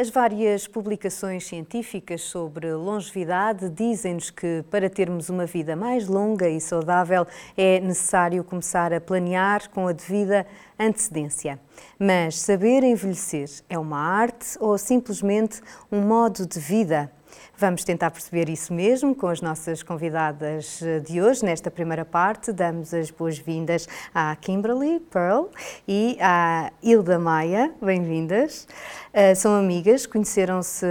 As 0.00 0.08
várias 0.08 0.66
publicações 0.66 1.46
científicas 1.46 2.22
sobre 2.22 2.72
longevidade 2.72 3.68
dizem-nos 3.68 4.30
que 4.30 4.64
para 4.70 4.88
termos 4.88 5.28
uma 5.28 5.44
vida 5.44 5.76
mais 5.76 6.08
longa 6.08 6.48
e 6.48 6.58
saudável 6.58 7.26
é 7.54 7.78
necessário 7.80 8.42
começar 8.42 8.94
a 8.94 9.00
planear 9.02 9.68
com 9.68 9.86
a 9.86 9.92
devida 9.92 10.46
antecedência. 10.78 11.60
Mas 11.98 12.38
saber 12.38 12.82
envelhecer 12.82 13.50
é 13.68 13.78
uma 13.78 14.00
arte 14.00 14.56
ou 14.58 14.78
simplesmente 14.78 15.60
um 15.92 16.00
modo 16.00 16.46
de 16.46 16.58
vida? 16.58 17.12
Vamos 17.60 17.84
tentar 17.84 18.10
perceber 18.10 18.48
isso 18.48 18.72
mesmo 18.72 19.14
com 19.14 19.26
as 19.26 19.42
nossas 19.42 19.82
convidadas 19.82 20.80
eh, 20.80 20.98
de 21.00 21.20
hoje. 21.20 21.44
Nesta 21.44 21.70
primeira 21.70 22.06
parte, 22.06 22.52
damos 22.52 22.94
as 22.94 23.10
boas-vindas 23.10 23.86
à 24.14 24.34
Kimberly 24.34 24.98
Pearl 24.98 25.48
e 25.86 26.16
à 26.22 26.72
Hilda 26.82 27.18
Maia. 27.18 27.70
Bem-vindas. 27.82 28.66
Uh, 29.12 29.36
são 29.36 29.54
amigas, 29.54 30.06
conheceram-se 30.06 30.86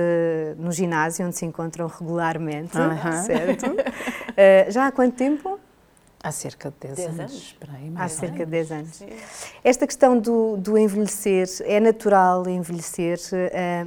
no 0.60 0.72
ginásio 0.72 1.26
onde 1.26 1.38
se 1.38 1.44
encontram 1.44 1.88
regularmente, 1.88 2.77
uh 2.77 2.82
-huh. 2.82 3.24
certo? 3.24 3.72
Uh, 3.72 4.70
já 4.70 4.86
há 4.86 4.91
quanto 4.91 5.16
tempo? 5.16 5.60
Há 6.22 6.32
cerca 6.32 6.70
de 6.70 6.88
10, 6.88 6.96
10 6.96 7.08
anos. 7.08 7.20
anos. 7.20 7.55
Aí, 7.74 7.94
há 7.96 8.08
cerca 8.08 8.44
anos. 8.44 8.46
de 8.46 8.52
10 8.52 8.72
anos. 8.72 9.04
Esta 9.63 9.88
questão 9.88 10.20
do, 10.20 10.55
do, 10.55 10.77
envelhecer, 10.77 11.48
é 11.62 11.80
natural 11.80 12.48
envelhecer, 12.48 13.18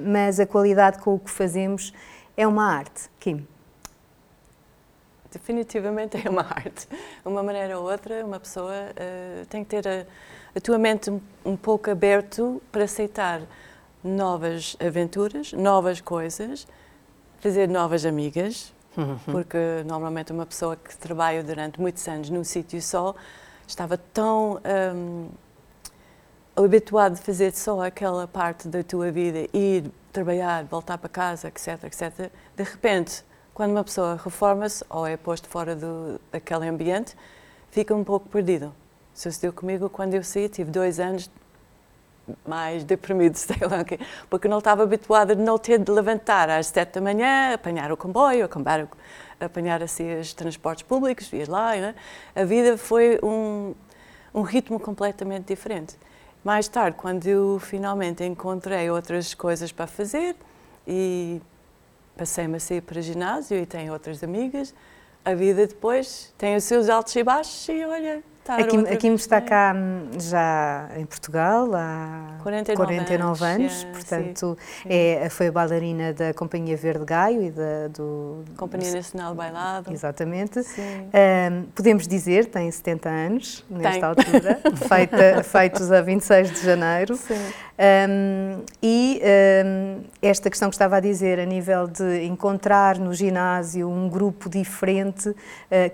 mas 0.01 0.41
a 0.41 0.47
qualidade 0.47 0.99
com 0.99 1.15
o 1.15 1.19
que 1.21 1.31
fazemos 1.31 1.93
é 2.37 2.47
uma 2.47 2.65
arte, 2.65 3.11
Kim? 3.21 3.47
Definitivamente 5.31 6.17
é 6.25 6.29
uma 6.29 6.43
arte. 6.43 6.87
Uma 7.25 7.43
maneira 7.43 7.79
ou 7.79 7.91
outra, 7.91 8.25
uma 8.25 8.39
pessoa 8.39 8.73
uh, 8.73 9.47
tem 9.47 9.65
que 9.65 9.71
ter 9.71 9.89
a, 9.89 10.07
a 10.55 10.61
tua 10.61 10.79
mente 10.79 11.11
um, 11.11 11.21
um, 11.45 11.57
pouco 11.57 11.91
aberto 11.91 12.63
para 12.71 12.85
aceitar 12.85 13.41
novas 14.05 14.77
aventuras, 14.79 15.53
novas 15.53 16.01
coisas, 16.01 16.67
fazer 17.41 17.69
novas 17.69 18.05
amigas, 18.05 18.73
uhum. 18.97 19.19
porque 19.27 19.59
normalmente 19.87 20.33
uma 20.33 20.45
pessoa 20.45 20.77
que 20.77 20.97
trabalha 20.97 21.43
durante 21.43 21.81
muitos 21.81 22.07
anos 22.09 22.29
num 22.29 22.45
sítio 22.45 22.81
só 22.83 23.15
estava 23.67 23.97
tão 23.97 24.61
um, 24.95 25.29
habituado 26.57 27.15
a 27.15 27.17
fazer 27.17 27.53
só 27.53 27.81
aquela 27.81 28.27
parte 28.29 28.69
da 28.69 28.83
tua 28.83 29.11
vida, 29.11 29.49
ir 29.53 29.91
trabalhar, 30.13 30.65
voltar 30.65 30.99
para 30.99 31.09
casa, 31.09 31.49
etc, 31.49 31.85
etc. 31.85 32.31
De 32.57 32.63
repente, 32.63 33.25
quando 33.55 33.73
uma 33.73 33.85
pessoa 33.85 34.21
reforma-se 34.23 34.85
ou 34.89 35.07
é 35.07 35.17
posto 35.17 35.49
fora 35.49 35.75
do, 35.75 36.21
daquele 36.31 36.69
ambiente, 36.69 37.17
fica 37.71 37.95
um 37.95 38.05
pouco 38.05 38.29
perdido. 38.29 38.75
Sucedeu 39.15 39.53
comigo 39.53 39.91
quando 39.91 40.15
eu 40.15 40.23
saí, 40.23 40.49
tive 40.49 40.71
dois 40.71 41.01
anos 41.01 41.31
mais 42.47 42.85
deprimido, 42.85 43.35
sei 43.37 43.57
lá, 43.61 43.85
porque 44.31 44.49
não 44.49 44.59
estava 44.59 44.83
habituada 44.83 45.33
a 45.33 45.37
não 45.37 45.59
ter 45.59 45.79
de 45.79 45.91
levantar 45.91 46.49
às 46.49 46.69
sete 46.69 46.95
da 46.95 47.01
manhã, 47.01 47.55
apanhar 47.55 47.91
o 47.93 47.97
comboio, 47.97 48.45
acabar, 48.45 48.89
apanhar 49.41 49.83
assim 49.83 50.19
os 50.19 50.33
transportes 50.33 50.85
públicos, 50.85 51.33
ir 51.33 51.49
lá. 51.49 51.75
Né? 51.75 51.95
A 52.35 52.45
vida 52.45 52.79
foi 52.79 53.19
um, 53.23 53.75
um 54.35 54.43
ritmo 54.43 54.79
completamente 54.79 55.47
diferente. 55.47 55.97
Mais 56.45 56.67
tarde, 56.67 56.97
quando 56.97 57.27
eu 57.27 57.59
finalmente 57.61 58.25
encontrei 58.25 58.91
outras 58.91 59.33
coisas 59.33 59.71
para 59.71 59.87
fazer 59.87 60.35
e 60.87 61.41
passei-me 62.17 62.57
a 62.57 62.61
sair 62.61 62.81
para 62.81 63.01
ginásio 63.01 63.57
e 63.57 63.65
tenho 63.65 63.93
outras 63.93 64.25
amigas, 64.25 64.75
a 65.25 65.35
vida 65.35 65.69
depois 65.69 66.35
tem 66.37 66.57
os 66.57 66.65
seus 66.65 66.89
altos 66.89 67.15
e 67.15 67.23
baixos 67.23 67.69
e 67.69 67.85
olha, 67.85 68.25
Aqui, 68.49 68.77
aqui 68.93 69.09
me 69.09 69.15
está 69.15 69.41
cá 69.41 69.73
hum, 69.75 70.19
já 70.19 70.89
em 70.97 71.07
Portugal 71.07 71.73
há 71.77 72.39
49, 72.43 72.77
49 72.77 73.45
anos, 73.45 73.85
anos 73.85 73.85
portanto 73.85 74.59
sim, 74.59 74.83
sim. 74.83 74.89
É, 74.91 75.29
foi 75.29 75.47
a 75.47 75.53
bailarina 75.53 76.13
da 76.13 76.35
Companhia 76.35 76.77
Verde 76.77 77.05
Gaio 77.05 77.41
e 77.41 77.51
da 77.53 77.87
do 77.89 78.45
Companhia 78.57 78.93
Nacional 78.93 79.31
de 79.31 79.37
Bailado. 79.39 79.93
Exatamente. 79.93 80.59
Um, 80.59 81.63
podemos 81.73 82.09
dizer, 82.09 82.47
tem 82.47 82.69
70 82.69 83.09
anos 83.09 83.65
nesta 83.71 83.93
tem. 83.93 84.03
altura, 84.03 84.61
feita, 84.89 85.45
feitos 85.45 85.93
a 85.93 86.01
26 86.01 86.51
de 86.51 86.67
janeiro. 86.67 87.15
Sim. 87.15 87.35
Um, 87.79 88.63
e 88.83 89.21
um, 89.65 90.03
esta 90.21 90.51
questão 90.51 90.69
que 90.69 90.75
estava 90.75 90.97
a 90.97 91.01
dizer, 91.01 91.41
a 91.41 91.47
nível 91.47 91.89
de 91.89 92.25
encontrar 92.25 92.99
no 92.99 93.15
ginásio 93.15 93.89
um 93.89 94.09
grupo 94.09 94.49
diferente, 94.51 95.31
uh, 95.31 95.37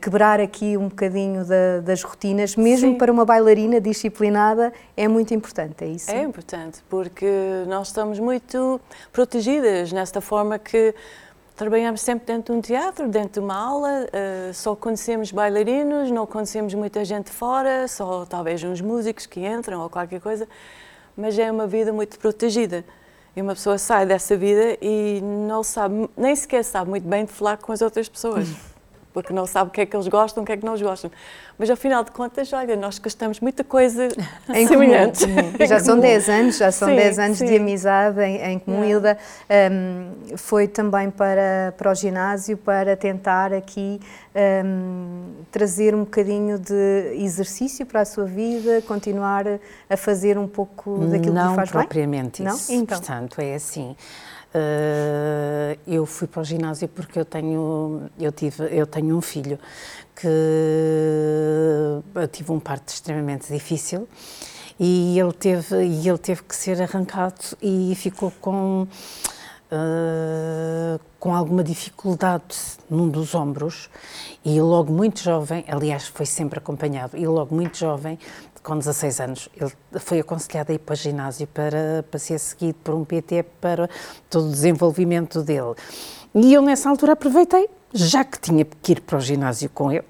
quebrar 0.00 0.41
aqui 0.41 0.77
um 0.77 0.89
bocadinho 0.89 1.44
da, 1.44 1.81
das 1.81 2.03
rotinas, 2.03 2.56
mesmo 2.56 2.93
Sim. 2.93 2.99
para 2.99 3.12
uma 3.12 3.25
bailarina 3.25 3.81
disciplinada, 3.81 4.72
é 4.97 5.06
muito 5.06 5.33
importante, 5.33 5.84
é 5.84 5.87
isso? 5.89 6.11
É 6.11 6.22
importante, 6.22 6.83
porque 6.91 7.65
nós 7.69 7.89
estamos 7.89 8.19
muito 8.19 8.81
protegidas 9.12 9.93
nesta 9.93 10.21
forma 10.21 10.59
que 10.59 10.95
trabalhamos 11.56 12.00
sempre 12.00 12.27
dentro 12.27 12.53
de 12.53 12.59
um 12.59 12.60
teatro, 12.60 13.09
dentro 13.09 13.34
de 13.34 13.41
uma 13.41 13.56
aula, 13.56 14.06
uh, 14.06 14.53
só 14.53 14.75
conhecemos 14.75 15.31
bailarinos, 15.31 16.10
não 16.10 16.27
conhecemos 16.27 16.75
muita 16.75 17.05
gente 17.05 17.31
fora, 17.31 17.87
só 17.87 18.27
talvez 18.27 18.62
uns 18.65 18.81
músicos 18.81 19.27
que 19.27 19.47
entram 19.47 19.81
ou 19.81 19.89
qualquer 19.89 20.21
coisa 20.21 20.47
mas 21.19 21.37
é 21.37 21.51
uma 21.51 21.67
vida 21.67 21.93
muito 21.93 22.17
protegida. 22.19 22.84
E 23.34 23.43
uma 23.43 23.55
pessoa 23.55 23.77
sai 23.77 24.06
dessa 24.06 24.37
vida 24.37 24.79
e 24.81 25.21
não 25.21 25.62
sabe, 25.65 26.09
nem 26.17 26.34
sequer 26.34 26.65
sabe 26.65 26.91
muito 26.91 27.06
bem 27.06 27.25
de 27.25 27.33
falar 27.33 27.56
com 27.56 27.73
as 27.73 27.83
outras 27.83 28.09
pessoas. 28.09 28.49
Porque 29.23 29.33
não 29.33 29.47
sabe 29.47 29.69
o 29.69 29.73
que 29.73 29.81
é 29.81 29.87
que 29.87 29.97
eles 29.97 30.06
gostam, 30.06 30.45
o 30.45 30.47
que 30.47 30.53
é 30.53 30.56
que 30.56 30.65
não 30.65 30.79
gostam. 30.79 31.11
Mas, 31.59 31.69
afinal 31.69 32.05
de 32.05 32.12
contas, 32.12 32.53
olha, 32.53 32.77
nós 32.77 33.01
gastamos 33.01 33.41
muita 33.41 33.65
coisa 33.65 34.06
em 34.55 34.67
semelhante. 34.67 35.27
Comum. 35.27 35.53
Já 35.67 35.81
são 35.81 35.99
10 35.99 36.29
anos, 36.29 36.56
já 36.56 36.71
são 36.71 36.89
10 36.89 37.19
anos 37.19 37.39
sim. 37.39 37.47
de 37.47 37.57
amizade 37.57 38.21
em, 38.21 38.53
em 38.53 38.59
comum. 38.61 38.84
Hilda 38.84 39.19
um, 39.73 40.37
foi 40.37 40.69
também 40.69 41.11
para, 41.11 41.75
para 41.77 41.91
o 41.91 41.95
ginásio 41.95 42.57
para 42.57 42.97
tentar 42.97 43.53
aqui 43.53 44.01
um, 44.65 45.25
trazer 45.51 45.97
um 45.97 46.01
bocadinho 46.01 46.59
de 46.59 47.12
exercício 47.17 47.84
para 47.84 48.03
a 48.03 48.05
sua 48.05 48.25
vida, 48.25 48.81
continuar 48.87 49.45
a 49.91 49.97
fazer 49.97 50.39
um 50.39 50.47
pouco 50.47 50.99
daquilo 51.07 51.34
não 51.34 51.51
que 51.51 51.57
faz 51.57 51.71
bem? 51.71 51.81
Não 51.81 51.87
propriamente 51.87 52.45
isso. 52.45 52.73
Não? 52.73 52.78
Então. 52.78 52.99
Portanto, 52.99 53.41
é 53.41 53.55
assim. 53.57 53.97
Uh, 54.54 55.78
eu 55.86 56.06
fui 56.06 56.26
para 56.26 56.41
o 56.41 56.44
ginásio 56.44 56.88
porque 56.88 57.19
eu 57.19 57.25
tenho, 57.25 58.09
eu 58.19 58.32
tive, 58.32 58.64
eu 58.70 58.86
tenho 58.86 59.16
um 59.16 59.20
filho 59.20 59.59
que 60.16 60.28
tive 62.32 62.50
um 62.50 62.59
parto 62.59 62.88
extremamente 62.88 63.53
difícil 63.53 64.09
e 64.81 65.19
ele 65.19 65.32
teve 65.32 65.84
e 65.84 66.09
ele 66.09 66.19
teve 66.19 66.42
que 66.42 66.56
ser 66.56 66.81
arrancado 66.81 67.56
e 67.60 67.94
ficou 67.94 68.32
com 68.41 68.86
uh, 69.72 71.00
com 71.19 71.34
alguma 71.34 71.62
dificuldade 71.62 72.56
num 72.88 73.09
dos 73.09 73.34
ombros. 73.34 73.91
E 74.44 74.60
logo 74.60 74.92
muito 74.92 75.20
jovem, 75.20 75.65
aliás 75.69 76.06
foi 76.06 76.26
sempre 76.26 76.59
acompanhado 76.59 77.16
e 77.16 77.26
logo 77.26 77.54
muito 77.54 77.76
jovem 77.76 78.19
com 78.69 78.77
16 78.77 79.21
anos, 79.21 79.49
ele 79.59 79.73
foi 79.99 80.21
aconselhado 80.21 80.71
a 80.71 80.75
ir 80.75 80.79
para 80.79 80.93
o 80.93 80.97
ginásio 80.97 81.47
para, 81.47 82.05
para 82.11 82.21
ser 82.21 82.39
seguido 82.39 82.79
por 82.84 82.95
um 82.95 83.03
PT 83.03 83.43
para 83.59 83.89
todo 84.29 84.49
o 84.49 84.51
desenvolvimento 84.51 85.43
dele. 85.43 85.75
E 86.34 86.53
eu, 86.53 86.61
nessa 86.61 86.91
altura, 86.91 87.15
aproveitei, 87.15 87.67
já 87.95 88.23
que 88.23 88.39
tinha 88.39 88.67
que 88.67 88.93
ir 88.93 89.01
para 89.01 89.17
o 89.17 89.21
ginásio 89.21 89.71
com 89.71 89.91
ele, 89.91 90.05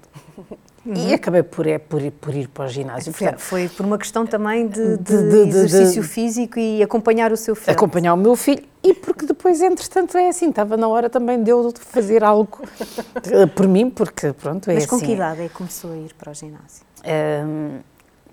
Uhum. 0.85 0.93
E 0.95 1.13
acabei 1.13 1.43
por, 1.43 1.67
é, 1.67 1.77
por, 1.77 2.01
por, 2.13 2.33
ir 2.33 2.47
para 2.47 2.65
o 2.65 2.67
ginásio. 2.67 3.11
Portanto, 3.11 3.39
foi 3.39 3.67
por 3.67 3.85
uma 3.85 3.97
questão 3.97 4.25
também 4.25 4.65
de, 4.65 4.97
de, 4.97 5.03
de, 5.03 5.29
de 5.29 5.57
exercício 5.57 6.01
físico 6.01 6.57
e 6.57 6.81
acompanhar 6.81 7.33
o 7.33 7.37
seu 7.37 7.53
filho. 7.53 7.71
Acompanhar 7.71 8.13
o 8.13 8.17
meu 8.17 8.35
filho 8.35 8.63
e 8.81 8.93
porque 8.93 9.25
depois, 9.25 9.61
entretanto, 9.61 10.17
é 10.17 10.29
assim, 10.29 10.49
estava 10.49 10.77
na 10.77 10.87
hora 10.87 11.09
também 11.09 11.43
de 11.43 11.51
eu 11.51 11.73
fazer 11.75 12.23
algo 12.23 12.59
por 13.55 13.67
mim, 13.67 13.89
porque 13.89 14.31
pronto, 14.31 14.71
é 14.71 14.75
Mas 14.75 14.85
assim. 14.85 14.99
com 14.99 15.05
que 15.05 15.11
idade 15.11 15.41
é 15.41 15.47
que 15.49 15.53
começou 15.53 15.91
a 15.91 15.97
ir 15.97 16.13
para 16.13 16.31
o 16.31 16.33
ginásio? 16.33 16.85
Um, 17.05 17.79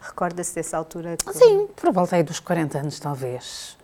Recorda-se 0.09 0.55
dessa 0.55 0.77
altura? 0.77 1.17
Que... 1.17 1.33
Sim, 1.33 1.69
por 1.75 1.93
volta 1.93 2.17
aí 2.17 2.23
dos 2.23 2.41
40 2.41 2.79
anos, 2.79 3.01
talvez. 3.01 3.77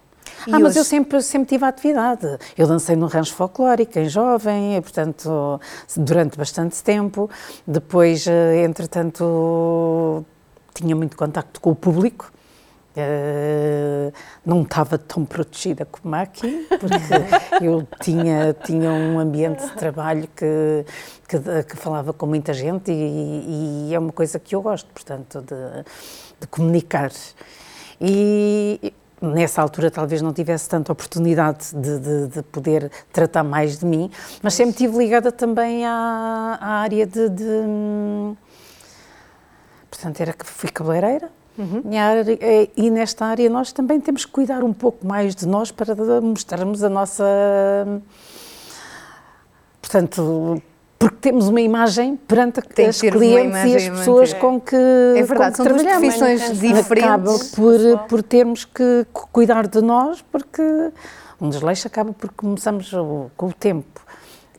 E 0.47 0.51
ah, 0.51 0.55
hoje? 0.55 0.63
mas 0.63 0.77
eu 0.77 0.85
sempre, 0.85 1.23
sempre 1.23 1.49
tive 1.49 1.65
atividade. 1.65 2.39
Eu 2.57 2.67
dancei 2.67 2.97
no 2.97 3.07
rancho 3.07 3.35
folclórico, 3.35 3.99
em 3.99 4.09
jovem, 4.09 4.81
portanto, 4.81 5.61
durante 5.97 6.37
bastante 6.37 6.83
tempo. 6.83 7.31
Depois, 7.67 8.27
eh, 8.27 8.65
entretanto, 8.65 10.25
tinha 10.75 10.97
muito 10.97 11.17
contacto 11.17 11.61
com 11.61 11.71
o 11.71 11.77
público. 11.77 12.33
Uh, 12.95 14.13
não 14.45 14.63
estava 14.63 14.99
tão 14.99 15.25
protegida 15.25 15.87
como 15.87 16.15
aqui, 16.15 16.67
porque 16.69 16.95
eu 17.65 17.89
tinha, 18.01 18.55
tinha 18.65 18.91
um 18.91 19.19
ambiente 19.19 19.65
de 19.65 19.73
trabalho 19.73 20.29
que, 20.37 20.85
que, 21.27 21.39
que 21.65 21.77
falava 21.77 22.13
com 22.13 22.27
muita 22.27 22.53
gente 22.53 22.93
e, 22.93 23.89
e, 23.89 23.95
é 23.95 23.99
uma 23.99 24.13
coisa 24.13 24.39
que 24.39 24.55
eu 24.55 24.61
gosto, 24.61 24.91
portanto, 24.93 25.41
de, 25.41 25.85
de 26.41 26.47
comunicar. 26.49 27.11
E 27.99 28.93
nessa 29.23 29.63
altura 29.63 29.91
talvez 29.91 30.21
não 30.21 30.33
tivesse 30.33 30.69
tanta 30.69 30.93
oportunidade 30.93 31.75
de, 31.75 31.99
de, 31.99 32.27
de, 32.27 32.43
poder 32.43 32.91
tratar 33.11 33.43
mais 33.43 33.79
de 33.79 33.87
mim, 33.87 34.11
mas 34.43 34.53
sempre 34.53 34.73
estive 34.73 34.99
ligada 34.99 35.33
também 35.33 35.87
à, 35.87 36.59
à 36.61 36.69
área 36.81 37.07
de, 37.07 37.29
de, 37.31 38.37
Portanto, 39.89 40.21
era 40.21 40.33
que 40.33 40.45
fui 40.45 40.71
cabeleireira, 40.71 41.31
Uhum. 41.59 41.83
E 42.77 42.91
nesta 42.91 43.27
área 43.27 43.49
nós 43.51 43.73
também 43.73 44.01
temos 44.01 44.25
que 44.25 44.33
cuidar 44.33 44.65
um 44.65 44.73
pouco 44.73 45.07
mais 45.07 45.35
de 45.35 45.47
nós 45.47 45.71
para 45.71 45.95
mostrarmos 46.21 46.83
a 46.83 46.89
nossa. 46.89 47.25
Portanto, 49.81 50.63
porque 50.99 51.17
temos 51.21 51.49
uma 51.49 51.61
imagem 51.61 52.17
perante 52.17 52.63
Tem 52.63 52.87
as 52.87 53.01
clientes 53.01 53.65
e 53.65 53.77
as 53.77 53.89
pessoas 53.89 54.33
com 54.33 54.61
que, 54.61 54.77
é 54.77 55.23
verdade, 55.23 55.57
com 55.57 55.65
que 55.65 55.69
são 55.69 55.77
duas 55.77 55.83
profissões 55.83 56.61
diferentes. 56.61 56.91
Acaba 56.91 57.39
por, 57.57 58.09
por 58.09 58.23
termos 58.23 58.65
que 58.65 59.07
cuidar 59.13 59.67
de 59.67 59.81
nós, 59.83 60.23
porque 60.23 60.63
um 61.41 61.51
desleixo 61.51 61.89
acaba 61.89 62.13
por 62.13 62.31
começamos 62.33 62.91
com 63.37 63.49
o 63.49 63.53
tempo 63.53 64.01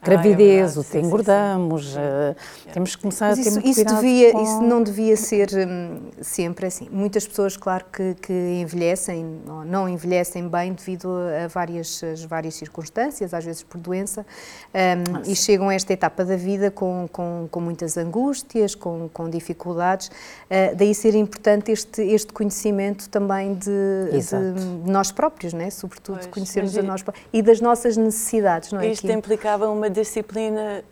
gravidez, 0.03 0.77
ah, 0.77 0.79
é 0.79 0.81
o 0.81 0.83
que 0.83 0.97
engordamos, 0.99 1.85
sim, 1.85 1.93
sim. 1.93 1.99
Uh, 1.99 2.71
temos 2.73 2.95
que 2.95 3.01
começar 3.01 3.29
Mas 3.29 3.39
a 3.39 3.41
ter 3.43 3.49
isso, 3.49 3.59
muito 3.59 3.69
isso 3.69 3.95
devia, 3.95 4.31
com... 4.31 4.43
Isso 4.43 4.61
não 4.61 4.83
devia 4.83 5.17
ser 5.17 5.49
um, 5.53 5.99
sempre 6.21 6.65
assim. 6.67 6.87
Muitas 6.91 7.27
pessoas, 7.27 7.57
claro, 7.57 7.85
que, 7.91 8.15
que 8.15 8.33
envelhecem, 8.33 9.41
ou 9.47 9.65
não 9.65 9.87
envelhecem 9.87 10.47
bem 10.47 10.73
devido 10.73 11.09
a 11.43 11.47
várias, 11.47 12.01
várias 12.27 12.55
circunstâncias, 12.55 13.33
às 13.33 13.45
vezes 13.45 13.63
por 13.63 13.79
doença, 13.79 14.25
um, 14.73 15.17
ah, 15.17 15.21
e 15.25 15.35
chegam 15.35 15.69
a 15.69 15.73
esta 15.73 15.93
etapa 15.93 16.25
da 16.25 16.35
vida 16.35 16.69
com, 16.71 17.07
com, 17.11 17.47
com 17.49 17.59
muitas 17.59 17.97
angústias, 17.97 18.75
com, 18.75 19.09
com 19.11 19.29
dificuldades. 19.29 20.07
Uh, 20.07 20.75
daí 20.75 20.93
ser 20.93 21.15
importante 21.15 21.71
este, 21.71 22.01
este 22.01 22.31
conhecimento 22.33 23.09
também 23.09 23.53
de, 23.53 23.69
de 24.11 24.91
nós 24.91 25.11
próprios, 25.11 25.53
né? 25.53 25.69
sobretudo 25.69 26.19
pois, 26.19 26.27
conhecermos 26.27 26.77
a 26.77 26.81
nós 26.81 27.01
próprios 27.01 27.27
e 27.31 27.41
das 27.41 27.59
nossas 27.61 27.97
necessidades. 27.97 28.71
Não 28.71 28.79
é? 28.79 28.87
Isto 28.87 29.11
implicava 29.11 29.69
uma 29.69 29.89
disciplina, 29.93 30.83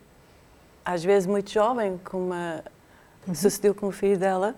às 0.86 1.04
vezes 1.04 1.28
muito 1.28 1.52
jovem, 1.52 2.00
como 2.04 2.34
uhum. 2.34 3.36
sucedeu 3.36 3.76
com 3.76 3.88
o 3.88 3.92
filho 3.92 4.18
dela, 4.18 4.56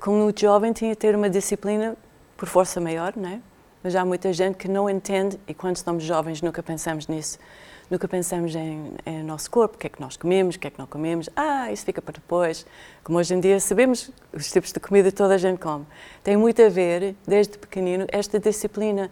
como 0.00 0.24
muito 0.24 0.40
jovem 0.40 0.72
tinha 0.72 0.90
que 0.90 1.00
ter 1.00 1.14
uma 1.16 1.28
disciplina 1.28 1.96
por 2.36 2.48
força 2.48 2.80
maior, 2.80 3.14
não 3.16 3.28
é? 3.28 3.40
Mas 3.82 3.96
há 3.96 4.04
muita 4.04 4.32
gente 4.32 4.56
que 4.56 4.68
não 4.68 4.90
entende 4.90 5.38
e 5.46 5.54
quando 5.54 5.76
estamos 5.76 6.04
jovens 6.04 6.42
nunca 6.42 6.62
pensamos 6.62 7.08
nisso. 7.08 7.38
Nunca 7.88 8.08
pensamos 8.08 8.54
em, 8.56 8.94
em 9.06 9.22
nosso 9.22 9.48
corpo, 9.48 9.76
o 9.76 9.78
que 9.78 9.86
é 9.86 9.90
que 9.90 10.00
nós 10.00 10.16
comemos, 10.16 10.56
o 10.56 10.58
que 10.58 10.66
é 10.66 10.70
que 10.70 10.78
não 10.78 10.88
comemos. 10.88 11.30
Ah, 11.36 11.70
isso 11.70 11.84
fica 11.84 12.02
para 12.02 12.14
depois. 12.14 12.66
Como 13.04 13.16
hoje 13.16 13.32
em 13.32 13.38
dia 13.38 13.60
sabemos 13.60 14.10
os 14.32 14.50
tipos 14.50 14.72
de 14.72 14.80
comida 14.80 15.12
toda 15.12 15.34
a 15.34 15.38
gente 15.38 15.58
come. 15.58 15.86
Tem 16.24 16.36
muito 16.36 16.60
a 16.60 16.68
ver, 16.68 17.14
desde 17.26 17.56
pequenino, 17.56 18.04
esta 18.08 18.40
disciplina 18.40 19.08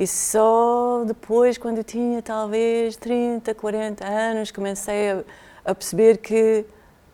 e 0.00 0.06
só 0.06 1.04
depois, 1.06 1.58
quando 1.58 1.76
eu 1.76 1.84
tinha 1.84 2.22
talvez 2.22 2.96
30, 2.96 3.54
40 3.54 4.06
anos, 4.06 4.50
comecei 4.50 5.10
a, 5.10 5.22
a 5.62 5.74
perceber 5.74 6.16
que 6.16 6.64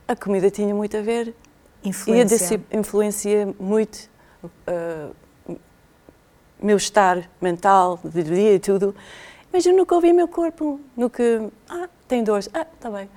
a 0.07 0.15
comida 0.15 0.49
tinha 0.53 0.73
muito 0.73 0.97
a 0.97 1.01
ver. 1.01 1.35
Influencia. 1.83 2.61
E 2.71 2.77
influencia 2.77 3.53
muito 3.59 4.09
uh, 4.45 5.13
meu 6.63 6.77
estar 6.77 7.29
mental, 7.41 7.99
de 8.05 8.23
dia 8.23 8.55
e 8.55 8.61
tudo. 8.61 8.95
Mas 9.53 9.67
eu 9.67 9.77
nunca 9.77 9.93
ouvi 9.97 10.13
meu 10.13 10.29
corpo, 10.29 10.79
nunca. 10.97 11.51
Ah, 11.69 11.89
tem 12.07 12.23
dores. 12.23 12.49
Ah, 12.55 12.69
está 12.73 12.89
bem. 12.89 13.11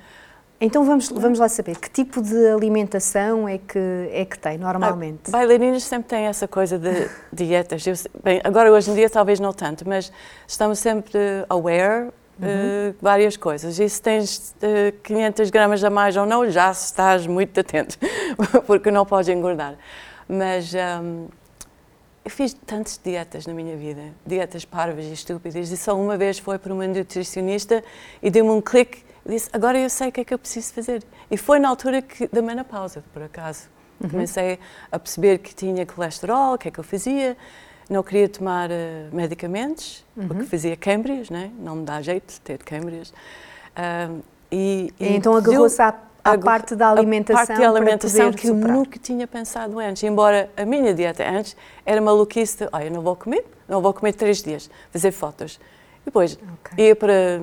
Então 0.61 0.83
vamos, 0.83 1.07
vamos 1.09 1.39
lá 1.39 1.47
saber, 1.47 1.77
que 1.77 1.89
tipo 1.89 2.21
de 2.21 2.47
alimentação 2.47 3.47
é 3.47 3.57
que, 3.57 3.79
é 4.11 4.25
que 4.25 4.37
tem 4.37 4.57
normalmente? 4.57 5.21
Ah, 5.29 5.31
bailarinas 5.31 5.83
sempre 5.83 6.09
têm 6.09 6.25
essa 6.25 6.49
coisa 6.49 6.77
de 6.77 7.09
dietas. 7.31 7.87
Eu, 7.87 7.93
bem, 8.21 8.41
agora 8.43 8.69
hoje 8.69 8.91
em 8.91 8.95
dia 8.95 9.09
talvez 9.09 9.39
não 9.39 9.53
tanto, 9.53 9.87
mas 9.87 10.11
estamos 10.45 10.79
sempre 10.79 11.17
aware 11.47 12.09
de 12.37 12.45
uhum. 12.45 12.89
uh, 12.89 12.95
várias 13.01 13.37
coisas. 13.37 13.79
E 13.79 13.87
se 13.87 14.01
tens 14.01 14.53
uh, 14.61 14.97
500 15.01 15.49
gramas 15.49 15.81
a 15.81 15.89
mais 15.89 16.17
ou 16.17 16.25
não, 16.25 16.49
já 16.49 16.71
estás 16.71 17.25
muito 17.25 17.57
atento, 17.57 17.97
porque 18.67 18.91
não 18.91 19.05
podes 19.05 19.29
engordar. 19.29 19.75
Mas 20.27 20.73
um, 20.73 21.27
eu 22.25 22.31
fiz 22.31 22.53
tantas 22.65 22.99
dietas 23.01 23.47
na 23.47 23.53
minha 23.53 23.77
vida, 23.77 24.01
dietas 24.25 24.65
parvas 24.65 25.05
e 25.05 25.13
estúpidas, 25.13 25.71
e 25.71 25.77
só 25.77 25.97
uma 25.97 26.17
vez 26.17 26.37
foi 26.37 26.59
para 26.59 26.73
uma 26.73 26.85
nutricionista 26.85 27.81
e 28.21 28.29
deu-me 28.29 28.51
um 28.51 28.61
clique 28.61 29.08
disse, 29.25 29.49
agora 29.53 29.77
eu 29.79 29.89
sei 29.89 30.09
o 30.09 30.11
que 30.11 30.21
é 30.21 30.25
que 30.25 30.33
eu 30.33 30.39
preciso 30.39 30.73
fazer. 30.73 31.03
E 31.29 31.37
foi 31.37 31.59
na 31.59 31.69
altura 31.69 32.01
que, 32.01 32.27
da 32.27 32.41
menopausa, 32.41 33.03
por 33.13 33.21
acaso. 33.21 33.69
Uhum. 34.01 34.09
Comecei 34.09 34.59
a 34.91 34.97
perceber 34.97 35.39
que 35.39 35.53
tinha 35.53 35.85
colesterol, 35.85 36.53
o 36.53 36.57
que 36.57 36.69
é 36.69 36.71
que 36.71 36.79
eu 36.79 36.83
fazia. 36.83 37.35
Não 37.89 38.03
queria 38.03 38.29
tomar 38.29 38.69
uh, 38.69 38.73
medicamentos, 39.11 40.05
uhum. 40.15 40.27
porque 40.27 40.43
fazia 40.43 40.77
câmbrias, 40.77 41.29
né? 41.29 41.51
não 41.59 41.77
me 41.77 41.85
dá 41.85 42.01
jeito 42.01 42.33
de 42.33 42.41
ter 42.41 42.59
câmbrias. 42.59 43.09
Uh, 43.09 44.21
e, 44.51 44.93
e, 44.99 45.15
então 45.15 45.35
agarrou-se 45.35 45.81
à, 45.81 45.93
à 46.23 46.37
parte 46.37 46.75
da 46.75 46.89
alimentação. 46.89 47.43
A 47.43 47.47
parte 47.47 47.59
da 47.59 47.69
alimentação 47.69 48.31
que 48.31 48.47
eu 48.47 48.55
nunca 48.55 48.97
tinha 48.99 49.27
pensado 49.27 49.79
antes. 49.79 50.03
Embora 50.03 50.49
a 50.55 50.65
minha 50.65 50.93
dieta 50.93 51.27
antes 51.27 51.55
era 51.85 51.99
maluquice, 51.99 52.67
olha, 52.71 52.85
eu 52.85 52.91
não 52.91 53.01
vou 53.01 53.15
comer, 53.15 53.45
não 53.67 53.81
vou 53.81 53.93
comer 53.93 54.13
três 54.13 54.41
dias, 54.41 54.69
fazer 54.91 55.11
fotos. 55.11 55.59
Depois 56.05 56.39
okay. 56.63 56.87
ia 56.87 56.95
para 56.95 57.39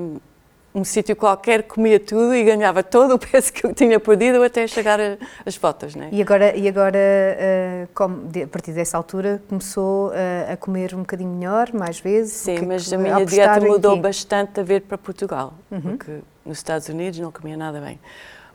um 0.77 0.85
sítio 0.85 1.17
qualquer, 1.17 1.63
comia 1.63 1.99
tudo 1.99 2.35
e 2.35 2.45
ganhava 2.45 2.83
todo 2.83 3.15
o 3.15 3.19
peso 3.19 3.51
que 3.51 3.65
eu 3.65 3.73
tinha 3.73 3.99
perdido 3.99 4.43
até 4.43 4.67
chegar 4.67 5.01
às 5.45 5.57
fotos. 5.57 5.95
Né? 5.95 6.11
E 6.13 6.21
agora, 6.21 6.55
e 6.55 6.69
agora 6.69 6.99
uh, 6.99 7.89
como, 7.95 8.29
a 8.45 8.47
partir 8.47 8.73
dessa 8.73 8.95
altura, 8.99 9.43
começou 9.49 10.09
uh, 10.09 10.53
a 10.53 10.57
comer 10.59 10.95
um 10.95 10.99
bocadinho 10.99 11.31
melhor, 11.31 11.73
mais 11.73 11.99
vezes? 11.99 12.35
Sim, 12.35 12.57
que 12.57 12.67
mas 12.67 12.93
a 12.93 12.99
minha 12.99 13.25
dieta 13.25 13.59
mudou 13.59 13.97
bastante 13.99 14.61
a 14.61 14.63
ver 14.63 14.83
para 14.83 14.99
Portugal, 14.99 15.55
uhum. 15.71 15.81
porque 15.81 16.19
nos 16.45 16.59
Estados 16.59 16.91
Unidos 16.91 17.19
não 17.21 17.33
comia 17.33 17.57
nada 17.57 17.81
bem. 17.81 17.99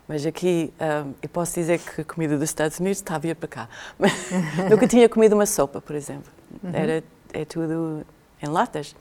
Mas 0.06 0.24
aqui, 0.24 0.72
um, 0.78 0.84
eh, 0.84 1.04
eu 1.22 1.28
posso 1.28 1.54
dizer 1.54 1.80
que 1.80 2.02
a 2.02 2.04
comida 2.04 2.36
dos 2.36 2.50
Estados 2.50 2.78
Unidos 2.78 2.98
está 2.98 3.16
a 3.16 3.18
vir 3.18 3.34
para 3.34 3.48
cá. 3.48 3.68
Nunca 4.70 4.86
tinha 4.86 5.08
comido 5.08 5.32
uma 5.32 5.46
sopa, 5.46 5.80
por 5.80 5.96
exemplo. 5.96 6.30
Uhum. 6.62 6.70
Era, 6.72 7.04
é 7.32 7.44
tudo 7.44 8.04
em 8.42 8.46
latas. 8.48 8.94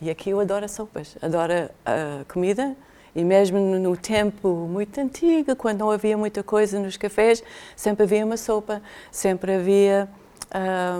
E 0.00 0.08
aqui 0.08 0.30
eu 0.30 0.40
adoro 0.40 0.68
sopas, 0.68 1.16
adoro 1.20 1.52
a 1.84 2.24
comida. 2.32 2.74
E 3.14 3.24
mesmo 3.24 3.58
no 3.58 3.96
tempo 3.96 4.48
muito 4.48 5.00
antigo, 5.00 5.56
quando 5.56 5.80
não 5.80 5.90
havia 5.90 6.16
muita 6.16 6.42
coisa 6.44 6.78
nos 6.78 6.96
cafés, 6.96 7.42
sempre 7.74 8.04
havia 8.04 8.24
uma 8.24 8.36
sopa, 8.36 8.80
sempre 9.10 9.54
havia 9.54 10.08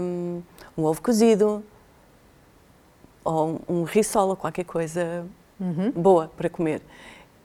um, 0.00 0.42
um 0.76 0.84
ovo 0.84 1.00
cozido, 1.00 1.64
ou 3.24 3.60
um 3.68 3.84
risolo, 3.84 4.34
qualquer 4.34 4.64
coisa 4.64 5.24
uhum. 5.60 5.92
boa 5.92 6.30
para 6.36 6.48
comer. 6.48 6.82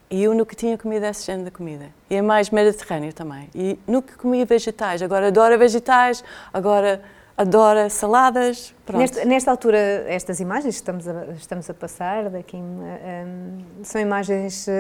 E 0.09 0.24
eu 0.24 0.33
nunca 0.33 0.55
tinha 0.55 0.77
comido 0.77 1.03
esse 1.03 1.25
género 1.25 1.45
de 1.45 1.51
comida. 1.51 1.89
E 2.09 2.15
é 2.15 2.21
mais 2.21 2.50
mediterrâneo 2.50 3.13
também. 3.13 3.50
E 3.53 3.77
nunca 3.88 4.15
comia 4.15 4.45
vegetais. 4.45 5.01
Agora 5.01 5.27
adoro 5.27 5.57
vegetais, 5.57 6.24
agora 6.53 7.01
adora 7.37 7.89
saladas. 7.89 8.73
Nesta, 8.93 9.25
nesta, 9.25 9.51
altura, 9.51 9.77
estas 10.07 10.39
imagens 10.39 10.75
que 10.75 10.81
estamos 10.81 11.07
a, 11.07 11.25
estamos 11.33 11.69
a 11.69 11.73
passar 11.73 12.29
daqui 12.29 12.57
um, 12.57 13.63
são 13.83 13.99
imagens. 13.99 14.67
Uh, 14.67 14.71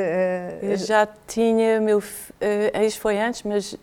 eu 0.61 0.77
já 0.77 1.07
tinha, 1.27 1.81
meu 1.81 1.99
uh, 1.99 2.03
ex 2.73 2.95
foi 2.95 3.19
antes, 3.19 3.43
mas 3.43 3.75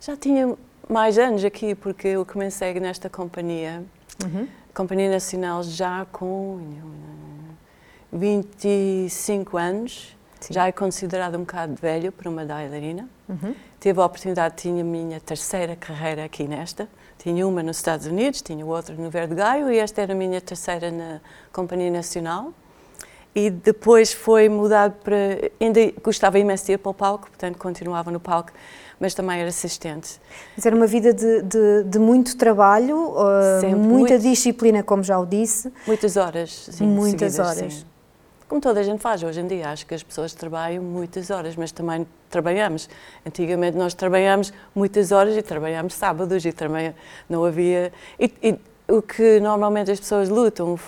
já 0.00 0.16
tinha 0.16 0.54
mais 0.88 1.16
anos 1.16 1.44
aqui, 1.44 1.74
porque 1.74 2.08
eu 2.08 2.26
comecei 2.26 2.78
nesta 2.78 3.08
companhia, 3.08 3.82
uhum. 4.22 4.46
Companhia 4.74 5.10
Nacional, 5.10 5.62
já 5.62 6.06
com 6.10 6.60
25 8.12 9.56
anos. 9.56 10.16
Sim. 10.40 10.54
Já 10.54 10.66
é 10.66 10.72
considerado 10.72 11.36
um 11.36 11.42
bocado 11.42 11.76
velho 11.80 12.10
para 12.10 12.28
uma 12.28 12.44
bailarina. 12.44 13.08
Uhum. 13.28 13.54
Tive 13.78 14.00
a 14.00 14.04
oportunidade, 14.04 14.56
tinha 14.56 14.82
a 14.82 14.84
minha 14.84 15.20
terceira 15.20 15.76
carreira 15.76 16.24
aqui 16.24 16.48
nesta. 16.48 16.88
Tinha 17.22 17.46
uma 17.46 17.62
nos 17.62 17.76
Estados 17.76 18.06
Unidos, 18.06 18.42
tinha 18.42 18.66
outra 18.66 18.96
no 18.96 19.08
Verde 19.08 19.36
Gaio 19.36 19.70
e 19.70 19.78
esta 19.78 20.02
era 20.02 20.12
a 20.12 20.16
minha 20.16 20.40
terceira 20.40 20.90
na 20.90 21.20
Companhia 21.52 21.88
Nacional. 21.88 22.52
E 23.32 23.48
depois 23.48 24.12
foi 24.12 24.48
mudado 24.48 24.96
para. 25.04 25.16
Ainda 25.60 25.80
gostava 26.02 26.38
imenso 26.40 26.66
de 26.66 26.72
ir 26.72 26.78
para 26.78 26.90
o 26.90 26.94
palco, 26.94 27.28
portanto 27.28 27.58
continuava 27.58 28.10
no 28.10 28.18
palco, 28.18 28.50
mas 28.98 29.14
também 29.14 29.38
era 29.38 29.48
assistente. 29.48 30.20
Mas 30.56 30.66
era 30.66 30.74
uma 30.74 30.86
vida 30.86 31.14
de, 31.14 31.42
de, 31.42 31.84
de 31.84 31.98
muito 32.00 32.36
trabalho, 32.36 33.10
uh, 33.10 33.62
muita 33.62 33.78
muito, 33.78 34.18
disciplina, 34.18 34.82
como 34.82 35.04
já 35.04 35.16
o 35.16 35.24
disse. 35.24 35.72
Muitas 35.86 36.16
horas, 36.16 36.68
sim. 36.72 36.84
Muitas 36.84 37.34
seguidas, 37.34 37.38
horas. 37.38 37.74
Sim 37.74 37.91
como 38.52 38.60
toda 38.60 38.80
a 38.80 38.82
gente 38.82 39.00
faz 39.00 39.22
hoje 39.22 39.40
em 39.40 39.46
dia. 39.46 39.70
Acho 39.70 39.86
que 39.86 39.94
as 39.94 40.02
pessoas 40.02 40.34
trabalham 40.34 40.82
muitas 40.82 41.30
horas, 41.30 41.56
mas 41.56 41.72
também 41.72 42.06
trabalhamos. 42.28 42.86
Antigamente 43.26 43.78
nós 43.78 43.94
trabalhamos 43.94 44.52
muitas 44.74 45.10
horas 45.10 45.34
e 45.38 45.40
trabalhamos 45.40 45.94
sábados 45.94 46.44
e 46.44 46.52
também 46.52 46.94
não 47.30 47.46
havia. 47.46 47.90
E, 48.20 48.30
e 48.42 48.58
o 48.86 49.00
que 49.00 49.40
normalmente 49.40 49.90
as 49.90 49.98
pessoas 49.98 50.28
lutam, 50.28 50.78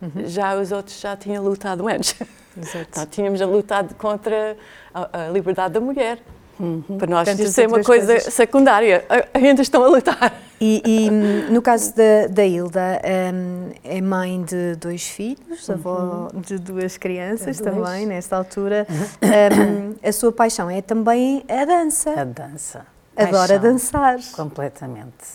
uhum. 0.00 0.10
já 0.26 0.54
os 0.54 0.70
outros 0.70 1.00
já 1.00 1.16
tinham 1.16 1.42
lutado 1.42 1.88
antes. 1.88 2.14
Exato. 2.56 2.86
Então, 2.92 3.06
tínhamos 3.06 3.40
lutado 3.40 3.96
contra 3.96 4.56
a, 4.94 5.24
a 5.24 5.28
liberdade 5.30 5.74
da 5.74 5.80
mulher. 5.80 6.20
Uhum. 6.60 6.82
Para 6.98 7.10
nós 7.10 7.26
Tantas 7.26 7.50
isso 7.50 7.60
é 7.60 7.66
uma 7.66 7.82
coisa 7.82 8.12
coisas. 8.12 8.32
secundária, 8.32 9.04
ainda 9.34 9.60
estão 9.60 9.82
a 9.82 9.88
lutar. 9.88 10.40
E, 10.64 10.80
e 10.86 11.10
no 11.50 11.60
caso 11.60 11.92
da, 11.96 12.28
da 12.28 12.46
Hilda, 12.46 13.02
um, 13.34 13.72
é 13.82 14.00
mãe 14.00 14.44
de 14.44 14.76
dois 14.76 15.08
filhos, 15.08 15.68
uhum. 15.68 15.74
avó 15.74 16.30
de 16.32 16.56
duas 16.56 16.96
crianças 16.96 17.60
é 17.60 17.64
também, 17.64 18.06
nesta 18.06 18.36
altura. 18.36 18.86
Uhum. 18.88 19.94
Um, 19.98 20.08
a 20.08 20.12
sua 20.12 20.30
paixão 20.30 20.70
é 20.70 20.80
também 20.80 21.42
a 21.48 21.64
dança. 21.64 22.12
A 22.12 22.22
dança. 22.22 22.86
Adora 23.16 23.58
paixão. 23.58 23.58
dançar. 23.58 24.18
Completamente. 24.36 25.26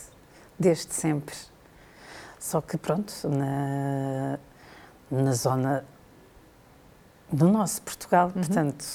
desde 0.57 0.93
sempre. 0.93 1.35
Só 2.39 2.61
que, 2.61 2.77
pronto, 2.77 3.11
na, 3.27 4.39
na 5.11 5.33
zona 5.33 5.83
do 7.29 7.49
nosso 7.49 7.81
Portugal, 7.81 8.27
uhum. 8.27 8.41
portanto, 8.43 8.85